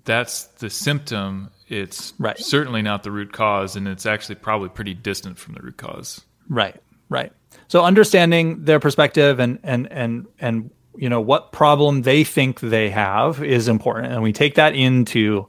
[0.04, 1.50] that's the symptom.
[1.68, 2.38] It's right.
[2.38, 6.22] certainly not the root cause, and it's actually probably pretty distant from the root cause.
[6.48, 7.32] Right, right.
[7.68, 10.70] So understanding their perspective and and and and
[11.00, 15.46] you know what problem they think they have is important and we take that into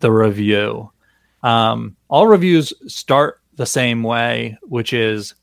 [0.00, 0.90] the review
[1.42, 5.34] um, all reviews start the same way which is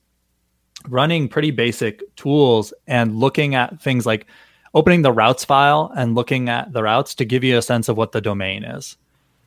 [0.87, 4.25] running pretty basic tools and looking at things like
[4.73, 7.97] opening the routes file and looking at the routes to give you a sense of
[7.97, 8.97] what the domain is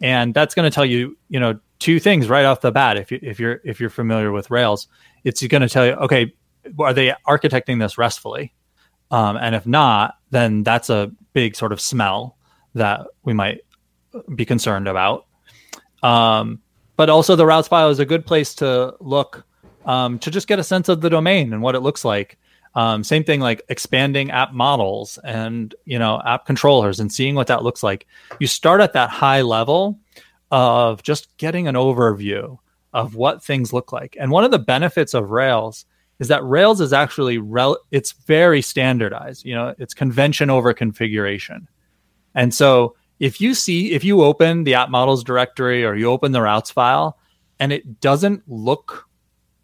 [0.00, 2.96] and that's going to tell you you know two things right off the bat.
[2.96, 4.88] If you if you're if you're familiar with Rails,
[5.22, 6.32] it's going to tell you, okay,
[6.78, 8.54] are they architecting this restfully?
[9.10, 12.36] Um, and if not, then that's a big sort of smell
[12.74, 13.60] that we might
[14.34, 15.26] be concerned about.
[16.02, 16.60] Um,
[16.96, 19.44] but also, the routes file is a good place to look
[19.84, 22.38] um, to just get a sense of the domain and what it looks like.
[22.76, 27.46] Um, same thing like expanding app models and you know app controllers and seeing what
[27.46, 28.06] that looks like.
[28.38, 29.98] You start at that high level
[30.50, 32.58] of just getting an overview
[32.92, 34.16] of what things look like.
[34.18, 35.84] And one of the benefits of Rails
[36.18, 39.44] is that Rails is actually rel- it's very standardized.
[39.44, 41.68] You know, it's convention over configuration.
[42.34, 46.32] And so if you see if you open the app models directory or you open
[46.32, 47.18] the routes file
[47.58, 49.08] and it doesn't look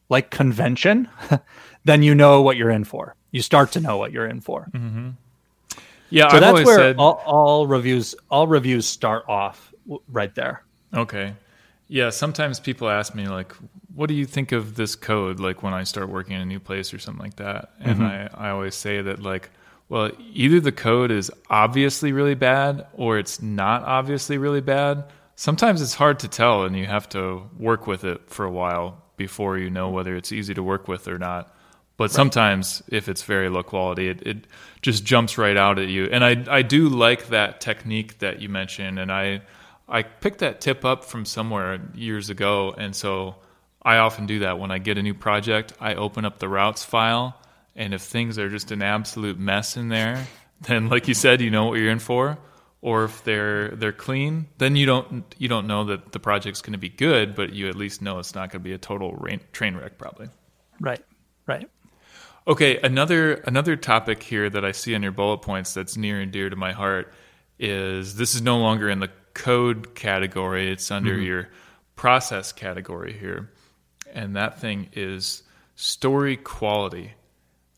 [0.09, 1.09] like convention,
[1.85, 3.15] then you know what you're in for.
[3.31, 4.69] You start to know what you're in for.
[4.73, 5.11] Mm-hmm.
[6.11, 6.97] Yeah, so I've that's where said...
[6.97, 9.73] all, all reviews all reviews start off
[10.09, 10.65] right there.
[10.93, 11.35] Okay.
[11.93, 13.53] Yeah, sometimes people ask me like,
[13.93, 16.61] "What do you think of this code?" Like when I start working in a new
[16.61, 18.37] place or something like that, and mm-hmm.
[18.37, 19.51] I I always say that like,
[19.89, 25.03] well, either the code is obviously really bad or it's not obviously really bad.
[25.35, 29.03] Sometimes it's hard to tell, and you have to work with it for a while
[29.17, 31.53] before you know whether it's easy to work with or not.
[31.97, 32.11] But right.
[32.13, 34.47] sometimes, if it's very low quality, it, it
[34.81, 36.05] just jumps right out at you.
[36.05, 39.43] And I I do like that technique that you mentioned, and I
[39.91, 43.37] I picked that tip up from somewhere years ago, and so
[43.83, 45.73] I often do that when I get a new project.
[45.81, 47.37] I open up the routes file,
[47.75, 50.27] and if things are just an absolute mess in there,
[50.63, 52.39] then like you said, you know what you're in for.
[52.83, 56.73] Or if they're they're clean, then you don't you don't know that the project's going
[56.73, 59.13] to be good, but you at least know it's not going to be a total
[59.13, 60.29] rain, train wreck, probably.
[60.81, 61.05] Right.
[61.47, 61.69] Right.
[62.47, 66.33] Okay, another another topic here that I see on your bullet points that's near and
[66.33, 67.13] dear to my heart
[67.59, 71.23] is this is no longer in the code category, it's under mm-hmm.
[71.23, 71.49] your
[71.97, 73.51] process category here.
[74.13, 75.43] And that thing is
[75.77, 77.13] story quality.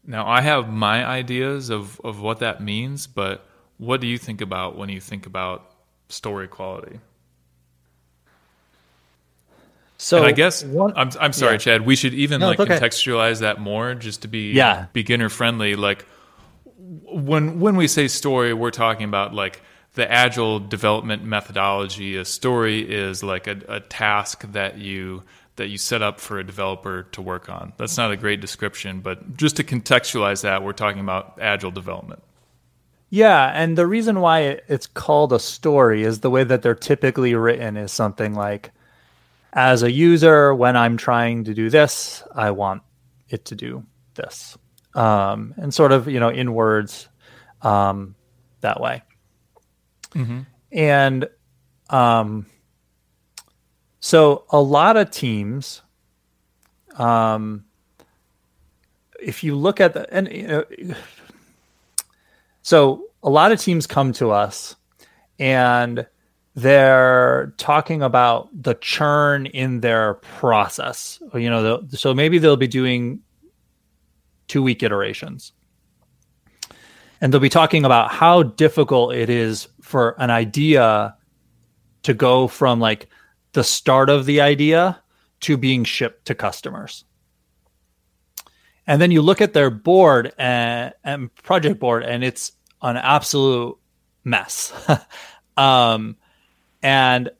[0.05, 3.47] Now, I have my ideas of, of what that means, but
[3.79, 5.71] what do you think about when you think about
[6.09, 6.99] story quality?
[10.03, 11.59] So and I guess one, I'm I'm sorry, yeah.
[11.59, 11.87] Chad.
[11.87, 12.77] We should even no, like okay.
[12.77, 14.87] contextualize that more, just to be yeah.
[14.93, 15.77] beginner friendly.
[15.77, 16.05] Like
[16.77, 19.63] when when we say story, we're talking about like
[19.95, 25.23] the agile development methodology a story is like a, a, task that you
[25.57, 27.75] that you set up for a developer to work on.
[27.77, 32.23] That's not a great description but just to contextualize that we're talking about agile development.
[33.11, 37.35] Yeah and the reason why it's called a story is the way that they're typically
[37.35, 38.73] written is something like
[39.53, 42.83] as a user when i'm trying to do this i want
[43.29, 44.57] it to do this.
[44.95, 47.09] Um, and sort of you know in words
[47.63, 48.15] um,
[48.61, 49.03] that way
[50.15, 50.41] Mm-hmm.
[50.71, 51.29] And
[51.91, 52.47] um,
[54.01, 55.83] so a lot of teams,
[56.97, 57.65] um,
[59.21, 60.65] if you look at the, and you know,
[62.63, 64.77] so a lot of teams come to us
[65.39, 66.07] and
[66.55, 71.21] they're talking about the churn in their process.
[71.35, 73.21] You know, so maybe they'll be doing
[74.49, 75.53] two week iterations
[77.23, 81.15] and they'll be talking about how difficult it is for an idea
[82.03, 83.09] to go from like
[83.53, 84.99] the start of the idea
[85.41, 87.05] to being shipped to customers.
[88.87, 93.77] And then you look at their board and, and project board, and it's an absolute
[94.25, 94.73] mess.
[95.59, 96.17] um,
[96.83, 97.31] and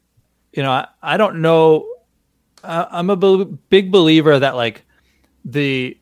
[0.53, 1.89] you know, I, I don't know.
[2.63, 4.85] I'm a big believer that like
[5.47, 5.97] the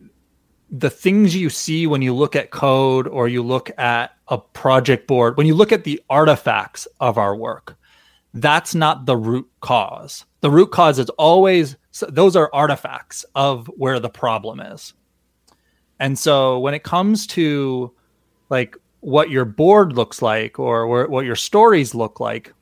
[0.70, 5.06] the things you see when you look at code or you look at a project
[5.06, 7.76] board, when you look at the artifacts of our work,
[8.34, 10.24] that's not the root cause.
[10.40, 11.76] The root cause is always
[12.08, 14.94] those are artifacts of where the problem is.
[15.98, 17.92] And so when it comes to
[18.48, 22.54] like what your board looks like or what your stories look like,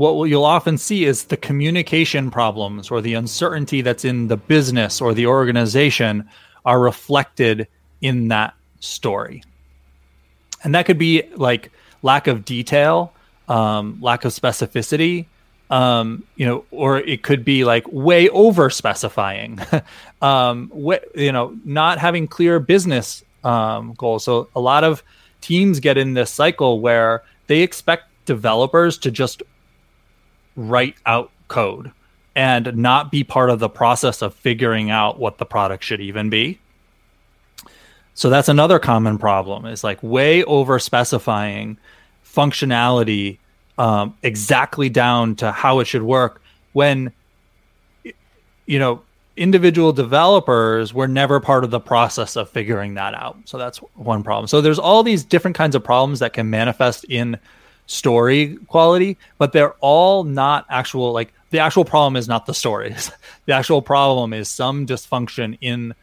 [0.00, 4.98] what you'll often see is the communication problems or the uncertainty that's in the business
[4.98, 6.26] or the organization
[6.64, 7.68] are reflected
[8.00, 9.42] in that story.
[10.64, 11.70] And that could be like
[12.00, 13.12] lack of detail,
[13.46, 15.26] um, lack of specificity,
[15.68, 19.60] um, you know, or it could be like way over specifying,
[20.22, 20.72] um,
[21.14, 24.24] you know, not having clear business um, goals.
[24.24, 25.04] So a lot of
[25.42, 29.42] teams get in this cycle where they expect developers to just
[30.60, 31.92] write out code
[32.36, 36.30] and not be part of the process of figuring out what the product should even
[36.30, 36.58] be.
[38.14, 41.78] So that's another common problem is like way over specifying
[42.24, 43.38] functionality
[43.78, 46.42] um, exactly down to how it should work
[46.72, 47.12] when
[48.66, 49.02] you know
[49.36, 53.38] individual developers were never part of the process of figuring that out.
[53.46, 54.48] So that's one problem.
[54.48, 57.38] So there's all these different kinds of problems that can manifest in
[57.90, 63.10] story quality, but they're all not actual like the actual problem is not the stories.
[63.46, 65.94] the actual problem is some dysfunction in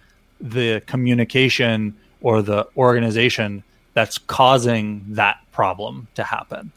[0.42, 3.64] the communication or the organization
[3.94, 6.72] that's causing that problem to happen.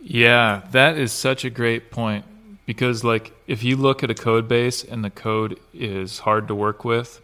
[0.00, 2.24] Yeah, that is such a great point
[2.66, 6.54] because like if you look at a code base and the code is hard to
[6.54, 7.20] work with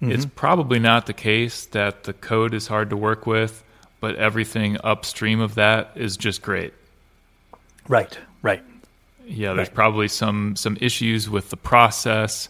[0.00, 0.12] mm-hmm.
[0.12, 3.64] it's probably not the case that the code is hard to work with
[4.00, 6.72] but everything upstream of that is just great
[7.88, 8.62] right right
[9.26, 9.74] yeah there's right.
[9.74, 12.48] probably some some issues with the process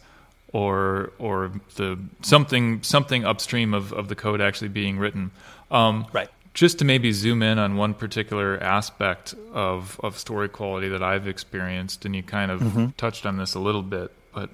[0.53, 5.31] or or the something something upstream of, of the code actually being written
[5.71, 10.89] um, right just to maybe zoom in on one particular aspect of, of story quality
[10.89, 12.87] that I've experienced, and you kind of mm-hmm.
[12.97, 14.51] touched on this a little bit, but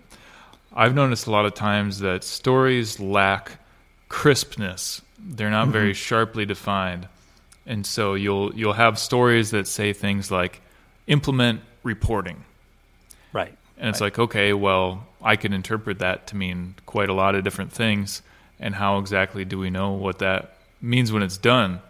[0.74, 3.52] I've noticed a lot of times that stories lack
[4.10, 5.00] crispness.
[5.24, 5.72] They're not mm-hmm.
[5.72, 7.08] very sharply defined.
[7.66, 10.60] And so you'll you'll have stories that say things like
[11.06, 12.44] implement reporting.
[13.32, 13.56] Right.
[13.78, 14.06] And it's right.
[14.06, 18.22] like, okay, well, I can interpret that to mean quite a lot of different things.
[18.60, 21.80] And how exactly do we know what that means when it's done?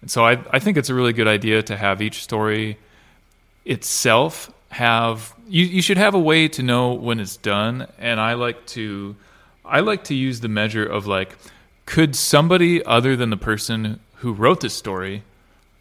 [0.00, 2.78] And so I, I think it's a really good idea to have each story
[3.64, 8.32] itself have you, you should have a way to know when it's done and i
[8.32, 9.14] like to
[9.64, 11.36] i like to use the measure of like
[11.92, 15.22] could somebody other than the person who wrote the story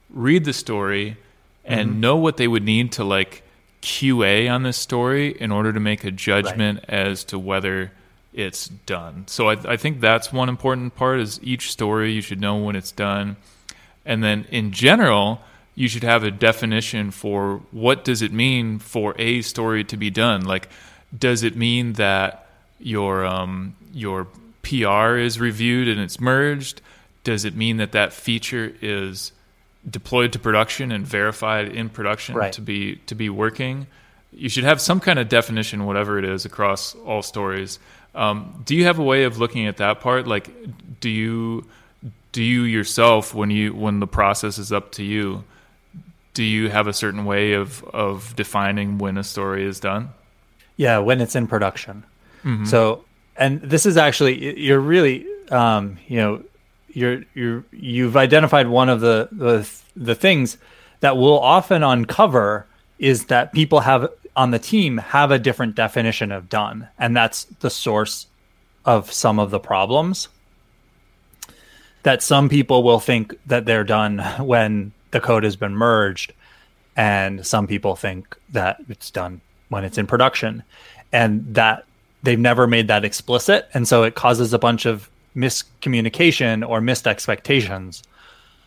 [0.09, 1.17] read the story
[1.63, 1.99] and mm-hmm.
[2.01, 3.43] know what they would need to like
[3.81, 6.89] qa on this story in order to make a judgment right.
[6.89, 7.91] as to whether
[8.33, 12.41] it's done so I, I think that's one important part is each story you should
[12.41, 13.37] know when it's done
[14.05, 15.41] and then in general,
[15.75, 20.09] you should have a definition for what does it mean for a story to be
[20.09, 20.41] done?
[20.41, 20.69] Like,
[21.17, 22.47] does it mean that
[22.79, 24.27] your um, your
[24.63, 26.81] PR is reviewed and it's merged?
[27.23, 29.31] Does it mean that that feature is
[29.89, 32.53] deployed to production and verified in production right.
[32.53, 33.87] to be to be working?
[34.33, 37.79] You should have some kind of definition, whatever it is, across all stories.
[38.15, 40.25] Um, do you have a way of looking at that part?
[40.25, 40.49] Like,
[40.99, 41.65] do you
[42.31, 45.43] do you yourself when you when the process is up to you
[46.33, 50.09] do you have a certain way of of defining when a story is done
[50.77, 52.03] yeah when it's in production
[52.43, 52.65] mm-hmm.
[52.65, 53.03] so
[53.35, 56.43] and this is actually you're really um, you know
[56.89, 60.57] you're you're you've identified one of the the the things
[61.01, 62.65] that we'll often uncover
[62.99, 66.87] is that people have on the team have a different definition of done.
[66.97, 68.27] And that's the source
[68.85, 70.29] of some of the problems.
[72.03, 76.33] That some people will think that they're done when the code has been merged.
[76.95, 80.63] And some people think that it's done when it's in production.
[81.11, 81.85] And that
[82.23, 87.07] they've never made that explicit and so it causes a bunch of miscommunication or missed
[87.07, 88.03] expectations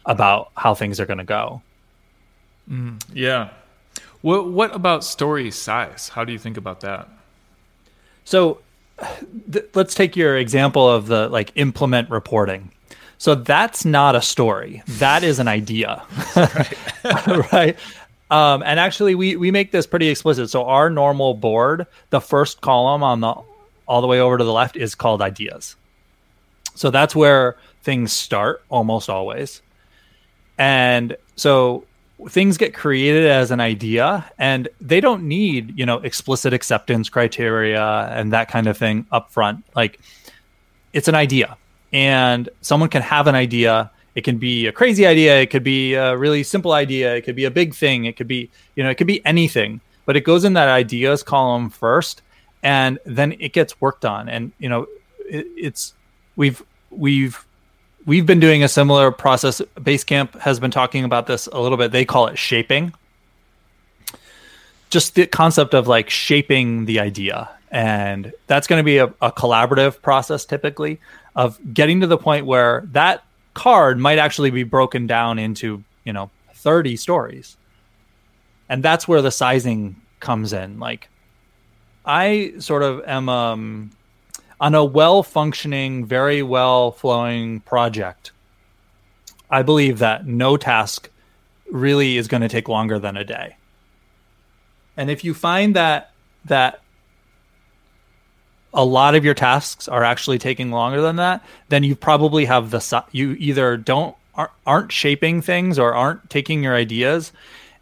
[0.07, 1.63] about how things are going to go
[2.71, 3.51] mm, yeah
[4.23, 7.09] what, what about story size how do you think about that
[8.25, 8.61] so
[9.53, 12.71] th- let's take your example of the like implement reporting
[13.19, 14.83] so that's not a story.
[14.87, 16.03] That is an idea.
[16.37, 16.77] right.
[17.53, 17.79] right?
[18.31, 20.51] Um, and actually, we, we make this pretty explicit.
[20.51, 23.35] So our normal board, the first column on the
[23.87, 25.77] all the way over to the left is called ideas.
[26.75, 29.61] So that's where things start almost always.
[30.59, 31.85] And so
[32.29, 37.85] things get created as an idea and they don't need, you know, explicit acceptance criteria
[38.11, 39.65] and that kind of thing up front.
[39.75, 40.01] Like
[40.93, 41.57] it's an idea
[41.93, 45.95] and someone can have an idea it can be a crazy idea it could be
[45.95, 48.91] a really simple idea it could be a big thing it could be you know
[48.91, 49.81] it could be anything.
[50.07, 52.23] But it goes in that ideas column first
[52.63, 54.29] and then it gets worked on.
[54.29, 54.87] And you know
[55.19, 55.95] it, it's
[56.37, 57.45] we've we've
[58.07, 59.61] we've been doing a similar process.
[59.77, 61.93] Basecamp has been talking about this a little bit.
[61.93, 62.93] They call it shaping.
[64.91, 67.49] Just the concept of like shaping the idea.
[67.71, 71.01] And that's going to be a, a collaborative process typically
[71.35, 73.25] of getting to the point where that
[73.55, 77.57] card might actually be broken down into you know 30 stories.
[78.69, 80.79] And that's where the sizing comes in.
[80.79, 81.09] Like
[82.07, 83.91] i sort of am um,
[84.61, 88.33] on a well functioning very well flowing project.
[89.51, 91.11] I believe that no task
[91.71, 93.57] really is going to take longer than a day.
[94.97, 96.13] And if you find that
[96.45, 96.81] that
[98.75, 102.71] a lot of your tasks are actually taking longer than that, then you probably have
[102.71, 104.17] the you either don't
[104.67, 107.33] aren't shaping things or aren't taking your ideas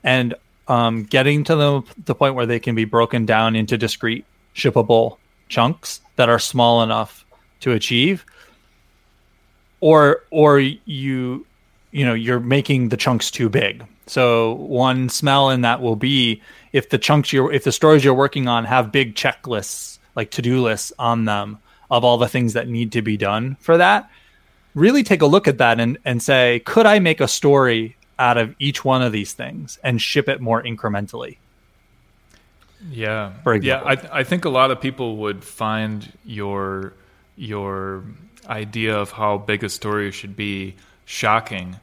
[0.04, 0.34] and
[0.68, 5.16] um, getting to the, the point where they can be broken down into discrete shippable
[5.48, 7.24] chunks that are small enough
[7.60, 8.24] to achieve.
[9.80, 11.46] Or or you
[11.90, 13.84] you know you're making the chunks too big.
[14.06, 18.14] So one smell in that will be if the chunks you're if the stories you're
[18.14, 21.58] working on have big checklists like to-do lists on them
[21.90, 24.10] of all the things that need to be done for that
[24.74, 28.38] really take a look at that and, and say could i make a story out
[28.38, 31.36] of each one of these things and ship it more incrementally
[32.90, 36.94] yeah yeah I, I think a lot of people would find your
[37.36, 38.04] your
[38.48, 41.76] idea of how big a story should be shocking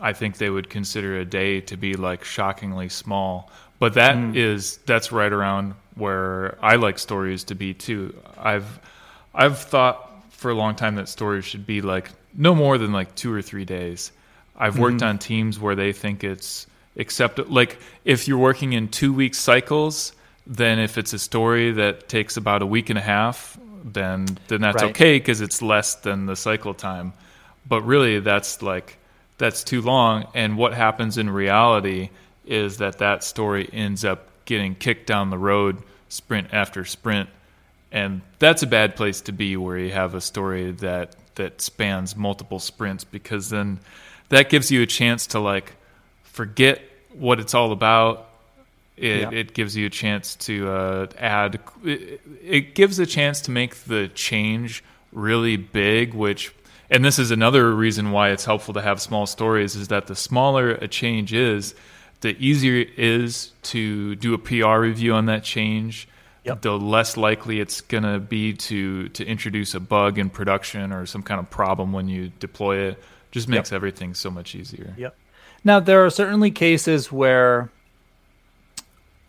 [0.00, 3.50] I think they would consider a day to be like shockingly small.
[3.78, 4.36] But that mm.
[4.36, 8.14] is that's right around where I like stories to be too.
[8.38, 8.80] I've
[9.34, 13.14] I've thought for a long time that stories should be like no more than like
[13.14, 14.10] two or three days.
[14.56, 15.08] I've worked mm-hmm.
[15.08, 20.12] on teams where they think it's accept like if you're working in two week cycles,
[20.46, 24.60] then if it's a story that takes about a week and a half, then then
[24.60, 24.90] that's right.
[24.90, 27.12] okay because it's less than the cycle time.
[27.68, 28.98] But really, that's like
[29.38, 30.26] that's too long.
[30.34, 32.10] And what happens in reality
[32.44, 37.30] is that that story ends up getting kicked down the road sprint after sprint.
[37.90, 42.14] And that's a bad place to be where you have a story that that spans
[42.14, 43.80] multiple sprints because then
[44.28, 45.74] that gives you a chance to like
[46.22, 46.82] forget
[47.14, 48.28] what it's all about.
[48.96, 49.30] It, yeah.
[49.30, 51.58] it gives you a chance to uh, add.
[51.84, 56.52] It, it gives a chance to make the change really big, which
[56.90, 60.16] and this is another reason why it's helpful to have small stories is that the
[60.16, 61.74] smaller a change is
[62.20, 66.08] the easier it is to do a pr review on that change
[66.44, 66.60] yep.
[66.62, 71.06] the less likely it's going to be to to introduce a bug in production or
[71.06, 73.76] some kind of problem when you deploy it just makes yep.
[73.76, 75.16] everything so much easier yep
[75.64, 77.70] now there are certainly cases where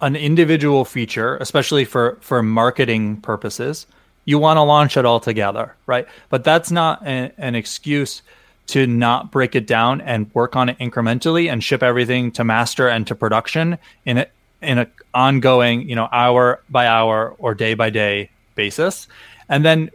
[0.02, 3.86] an individual feature especially for for marketing purposes
[4.26, 6.08] you want to launch it all together, right?
[6.30, 8.22] But that's not a, an excuse
[8.68, 12.88] to not break it down and work on it incrementally and ship everything to master
[12.88, 14.28] and to production in a
[14.62, 19.08] in an ongoing, you know, hour by hour or day by day basis.
[19.50, 19.90] And then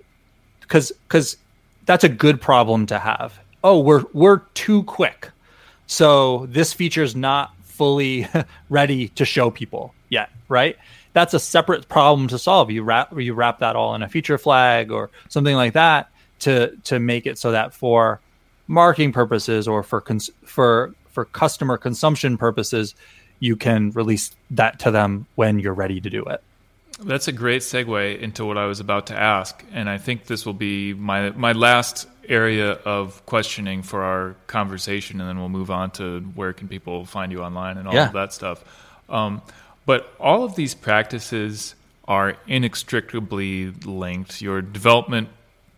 [0.69, 1.37] cuz cuz
[1.87, 3.39] that's a good problem to have.
[3.63, 5.31] Oh, we're we're too quick.
[5.87, 8.27] So this feature is not fully
[8.69, 10.77] ready to show people yet, right?
[11.17, 12.71] that's a separate problem to solve.
[12.71, 16.11] You wrap you wrap that all in a feature flag or something like that
[16.41, 18.21] to to make it so that for
[18.67, 22.95] marketing purposes or for cons- for for customer consumption purposes,
[23.41, 26.43] you can release that to them when you're ready to do it.
[26.99, 30.47] That's a great segue into what I was about to ask, and I think this
[30.47, 35.71] will be my my last area of questioning for our conversation, and then we'll move
[35.71, 38.07] on to where can people find you online and all yeah.
[38.07, 38.65] of that stuff.
[39.09, 39.43] Um,
[39.85, 41.75] but all of these practices
[42.09, 44.41] are inextricably linked.
[44.41, 45.29] Your development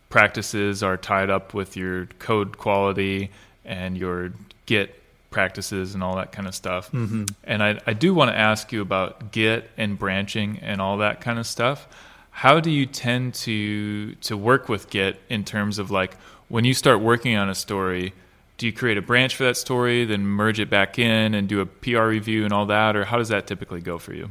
[0.08, 3.30] practices are tied up with your code quality
[3.64, 4.32] and your
[4.66, 4.94] Git
[5.30, 6.90] practices and all that kind of stuff.
[6.92, 7.24] Mm-hmm.
[7.44, 11.20] And I, I do want to ask you about Git and branching and all that
[11.20, 11.86] kind of stuff.
[12.30, 16.16] How do you tend to to work with Git in terms of like
[16.48, 18.12] when you start working on a story?
[18.58, 21.60] do you create a branch for that story, then merge it back in and do
[21.60, 24.28] a PR review and all that, or how does that typically go for you?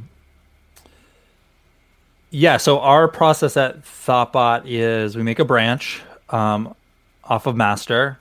[2.30, 6.74] Yeah, so our process at Thoughtbot is we make a branch um,
[7.24, 8.18] off of master.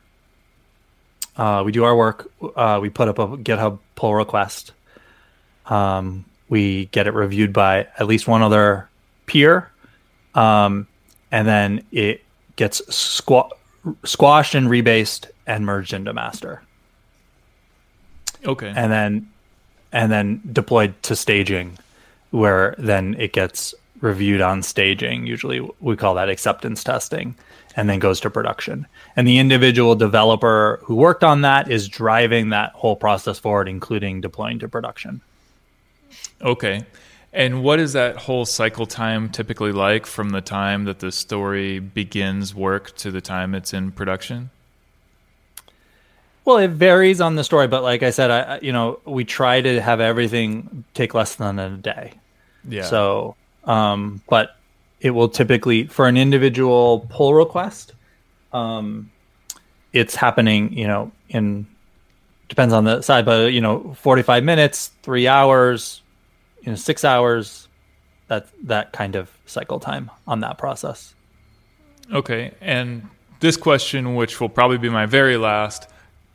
[1.35, 2.31] Uh, we do our work.
[2.55, 4.71] Uh, we put up a GitHub pull request.
[5.65, 8.89] Um, we get it reviewed by at least one other
[9.25, 9.69] peer,
[10.33, 10.87] um,
[11.29, 12.23] and then it
[12.55, 13.51] gets squ-
[14.05, 16.61] squashed and rebased and merged into master.
[18.45, 18.71] Okay.
[18.73, 19.29] And then
[19.91, 21.77] and then deployed to staging
[22.31, 25.25] where then it gets reviewed on staging.
[25.25, 27.35] Usually we call that acceptance testing
[27.75, 28.87] and then goes to production.
[29.15, 34.21] And the individual developer who worked on that is driving that whole process forward including
[34.21, 35.21] deploying to production.
[36.41, 36.85] Okay.
[37.33, 41.79] And what is that whole cycle time typically like from the time that the story
[41.79, 44.49] begins work to the time it's in production?
[46.45, 49.59] Well, it varies on the story, but like I said, I you know we try
[49.59, 52.13] to have everything take less than a day.
[52.67, 52.83] Yeah.
[52.83, 53.35] So,
[53.67, 54.55] um, but
[54.99, 57.93] it will typically for an individual pull request,
[58.53, 59.11] um,
[59.93, 60.73] it's happening.
[60.73, 61.67] You know, in
[62.49, 66.01] depends on the side, but you know, forty five minutes, three hours,
[66.61, 67.67] you know, six hours.
[68.29, 71.13] That that kind of cycle time on that process.
[72.11, 73.07] Okay, and
[73.39, 75.87] this question, which will probably be my very last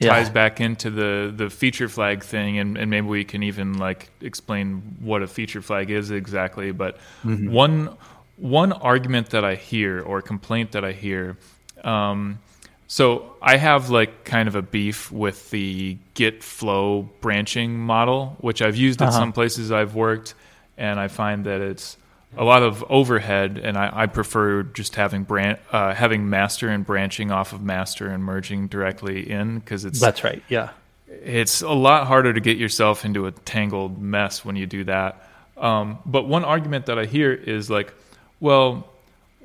[0.03, 0.33] ties yeah.
[0.33, 4.97] back into the the feature flag thing, and, and maybe we can even like explain
[5.01, 6.73] what a feature flag is exactly.
[6.73, 7.51] But mm-hmm.
[7.51, 7.97] one
[8.37, 11.37] one argument that I hear or complaint that I hear.
[11.85, 12.39] Um,
[12.87, 18.61] so I have like kind of a beef with the Git flow branching model, which
[18.61, 19.19] I've used at uh-huh.
[19.19, 20.35] some places I've worked,
[20.77, 21.97] and I find that it's
[22.37, 26.85] a lot of overhead, and I, I prefer just having bran- uh, having master and
[26.85, 30.71] branching off of master and merging directly in because it's that's right, yeah.
[31.09, 35.29] It's a lot harder to get yourself into a tangled mess when you do that.
[35.59, 37.93] Um, but one argument that I hear is like,
[38.41, 38.89] well,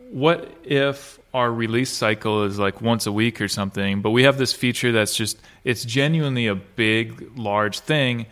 [0.10, 4.38] what if our release cycle is like once a week or something, but we have
[4.38, 8.26] this feature that's just it's genuinely a big, large thing,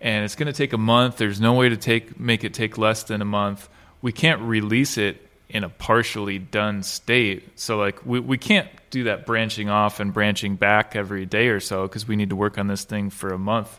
[0.00, 1.18] and it's going to take a month.
[1.18, 3.68] There's no way to take make it take less than a month.
[4.02, 7.58] We can't release it in a partially done state.
[7.58, 11.60] So like we we can't do that branching off and branching back every day or
[11.60, 13.78] so because we need to work on this thing for a month.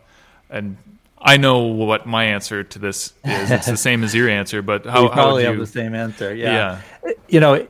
[0.50, 0.78] And
[1.22, 3.52] I know what my answer to this is.
[3.52, 6.34] It's the same as your answer, but how, we probably how have the same answer.
[6.34, 6.82] Yeah.
[7.04, 7.12] yeah.
[7.28, 7.68] You know,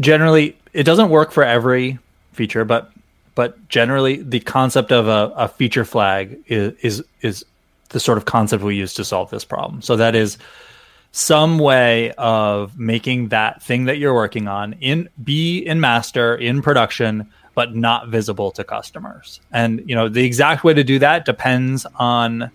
[0.00, 1.98] generally it doesn't work for every
[2.32, 2.92] feature, but
[3.34, 7.44] but generally the concept of a, a feature flag is, is is
[7.88, 9.82] the sort of concept we use to solve this problem.
[9.82, 10.38] So that is
[11.16, 16.60] some way of making that thing that you're working on in be in master in
[16.60, 19.40] production but not visible to customers.
[19.52, 22.50] And you know, the exact way to do that depends on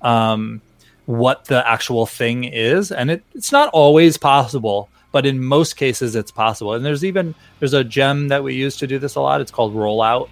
[0.00, 0.62] um,
[1.06, 6.14] what the actual thing is, and it, it's not always possible, but in most cases
[6.14, 6.74] it's possible.
[6.74, 9.40] And there's even there's a gem that we use to do this a lot.
[9.40, 10.28] It's called rollout,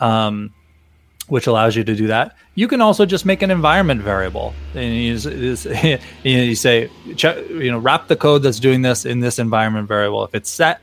[0.00, 0.52] um,
[1.28, 2.36] which allows you to do that.
[2.54, 5.66] You can also just make an environment variable, and you, just,
[6.24, 10.24] you say, you know, wrap the code that's doing this in this environment variable.
[10.24, 10.80] If it's set,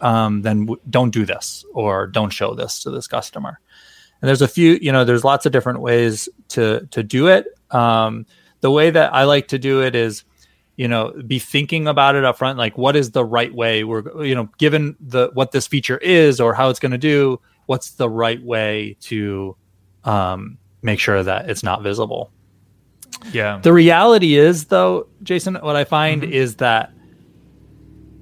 [0.00, 3.60] um, then don't do this or don't show this to this customer.
[4.20, 7.46] And there's a few, you know, there's lots of different ways to to do it.
[7.70, 8.26] Um,
[8.60, 10.24] the way that I like to do it is,
[10.76, 14.24] you know, be thinking about it up front, like what is the right way we're,
[14.24, 17.90] you know, given the what this feature is or how it's going to do, what's
[17.90, 19.54] the right way to
[20.04, 22.32] um, make sure that it's not visible.
[23.30, 23.60] Yeah.
[23.62, 26.32] The reality is, though, Jason, what I find mm-hmm.
[26.32, 26.92] is that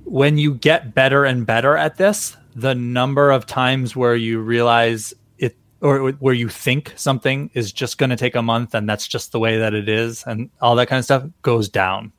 [0.05, 5.15] when you get better and better at this, the number of times where you realize
[5.39, 9.07] it or where you think something is just going to take a month and that's
[9.07, 12.11] just the way that it is and all that kind of stuff goes down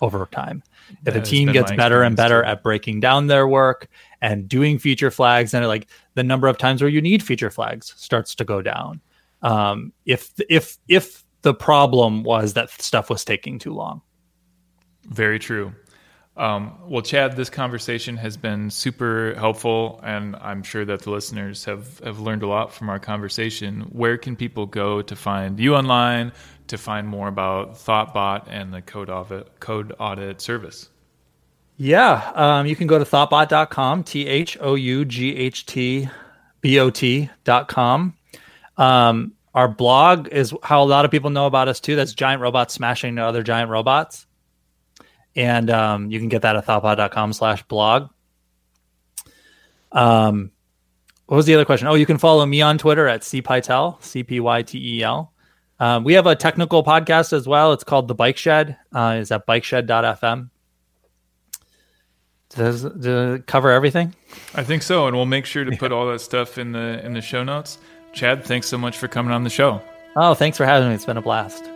[0.00, 0.62] over time.
[0.90, 2.48] If that a team gets better and better too.
[2.48, 3.88] at breaking down their work
[4.20, 7.94] and doing feature flags, and like the number of times where you need feature flags
[7.96, 9.00] starts to go down.
[9.42, 14.00] Um, if if if the problem was that stuff was taking too long.
[15.04, 15.74] Very true.
[16.36, 21.64] Um, well, Chad, this conversation has been super helpful, and I'm sure that the listeners
[21.64, 23.82] have, have learned a lot from our conversation.
[23.92, 26.32] Where can people go to find you online,
[26.68, 30.90] to find more about ThoughtBot and the code audit, code audit service?
[31.76, 36.08] Yeah, um, you can go to thoughtbot.com, T H O U G H T
[36.60, 38.14] B O T.com.
[38.76, 41.96] Um, our blog is how a lot of people know about us too.
[41.96, 44.26] That's giant robots smashing other giant robots
[45.36, 48.10] and um, you can get that at thoughtbot.com slash blog.
[49.92, 50.50] Um,
[51.26, 51.88] what was the other question?
[51.88, 55.32] Oh, you can follow me on Twitter at cpytel, C-P-Y-T-E-L.
[55.80, 57.72] Um, we have a technical podcast as well.
[57.72, 58.76] It's called The Bike Shed.
[58.92, 60.50] Uh, it's at bikeshed.fm.
[62.50, 64.14] Does, does it cover everything?
[64.54, 67.14] I think so, and we'll make sure to put all that stuff in the in
[67.14, 67.78] the show notes.
[68.12, 69.80] Chad, thanks so much for coming on the show.
[70.14, 70.94] Oh, thanks for having me.
[70.94, 71.68] It's been a blast.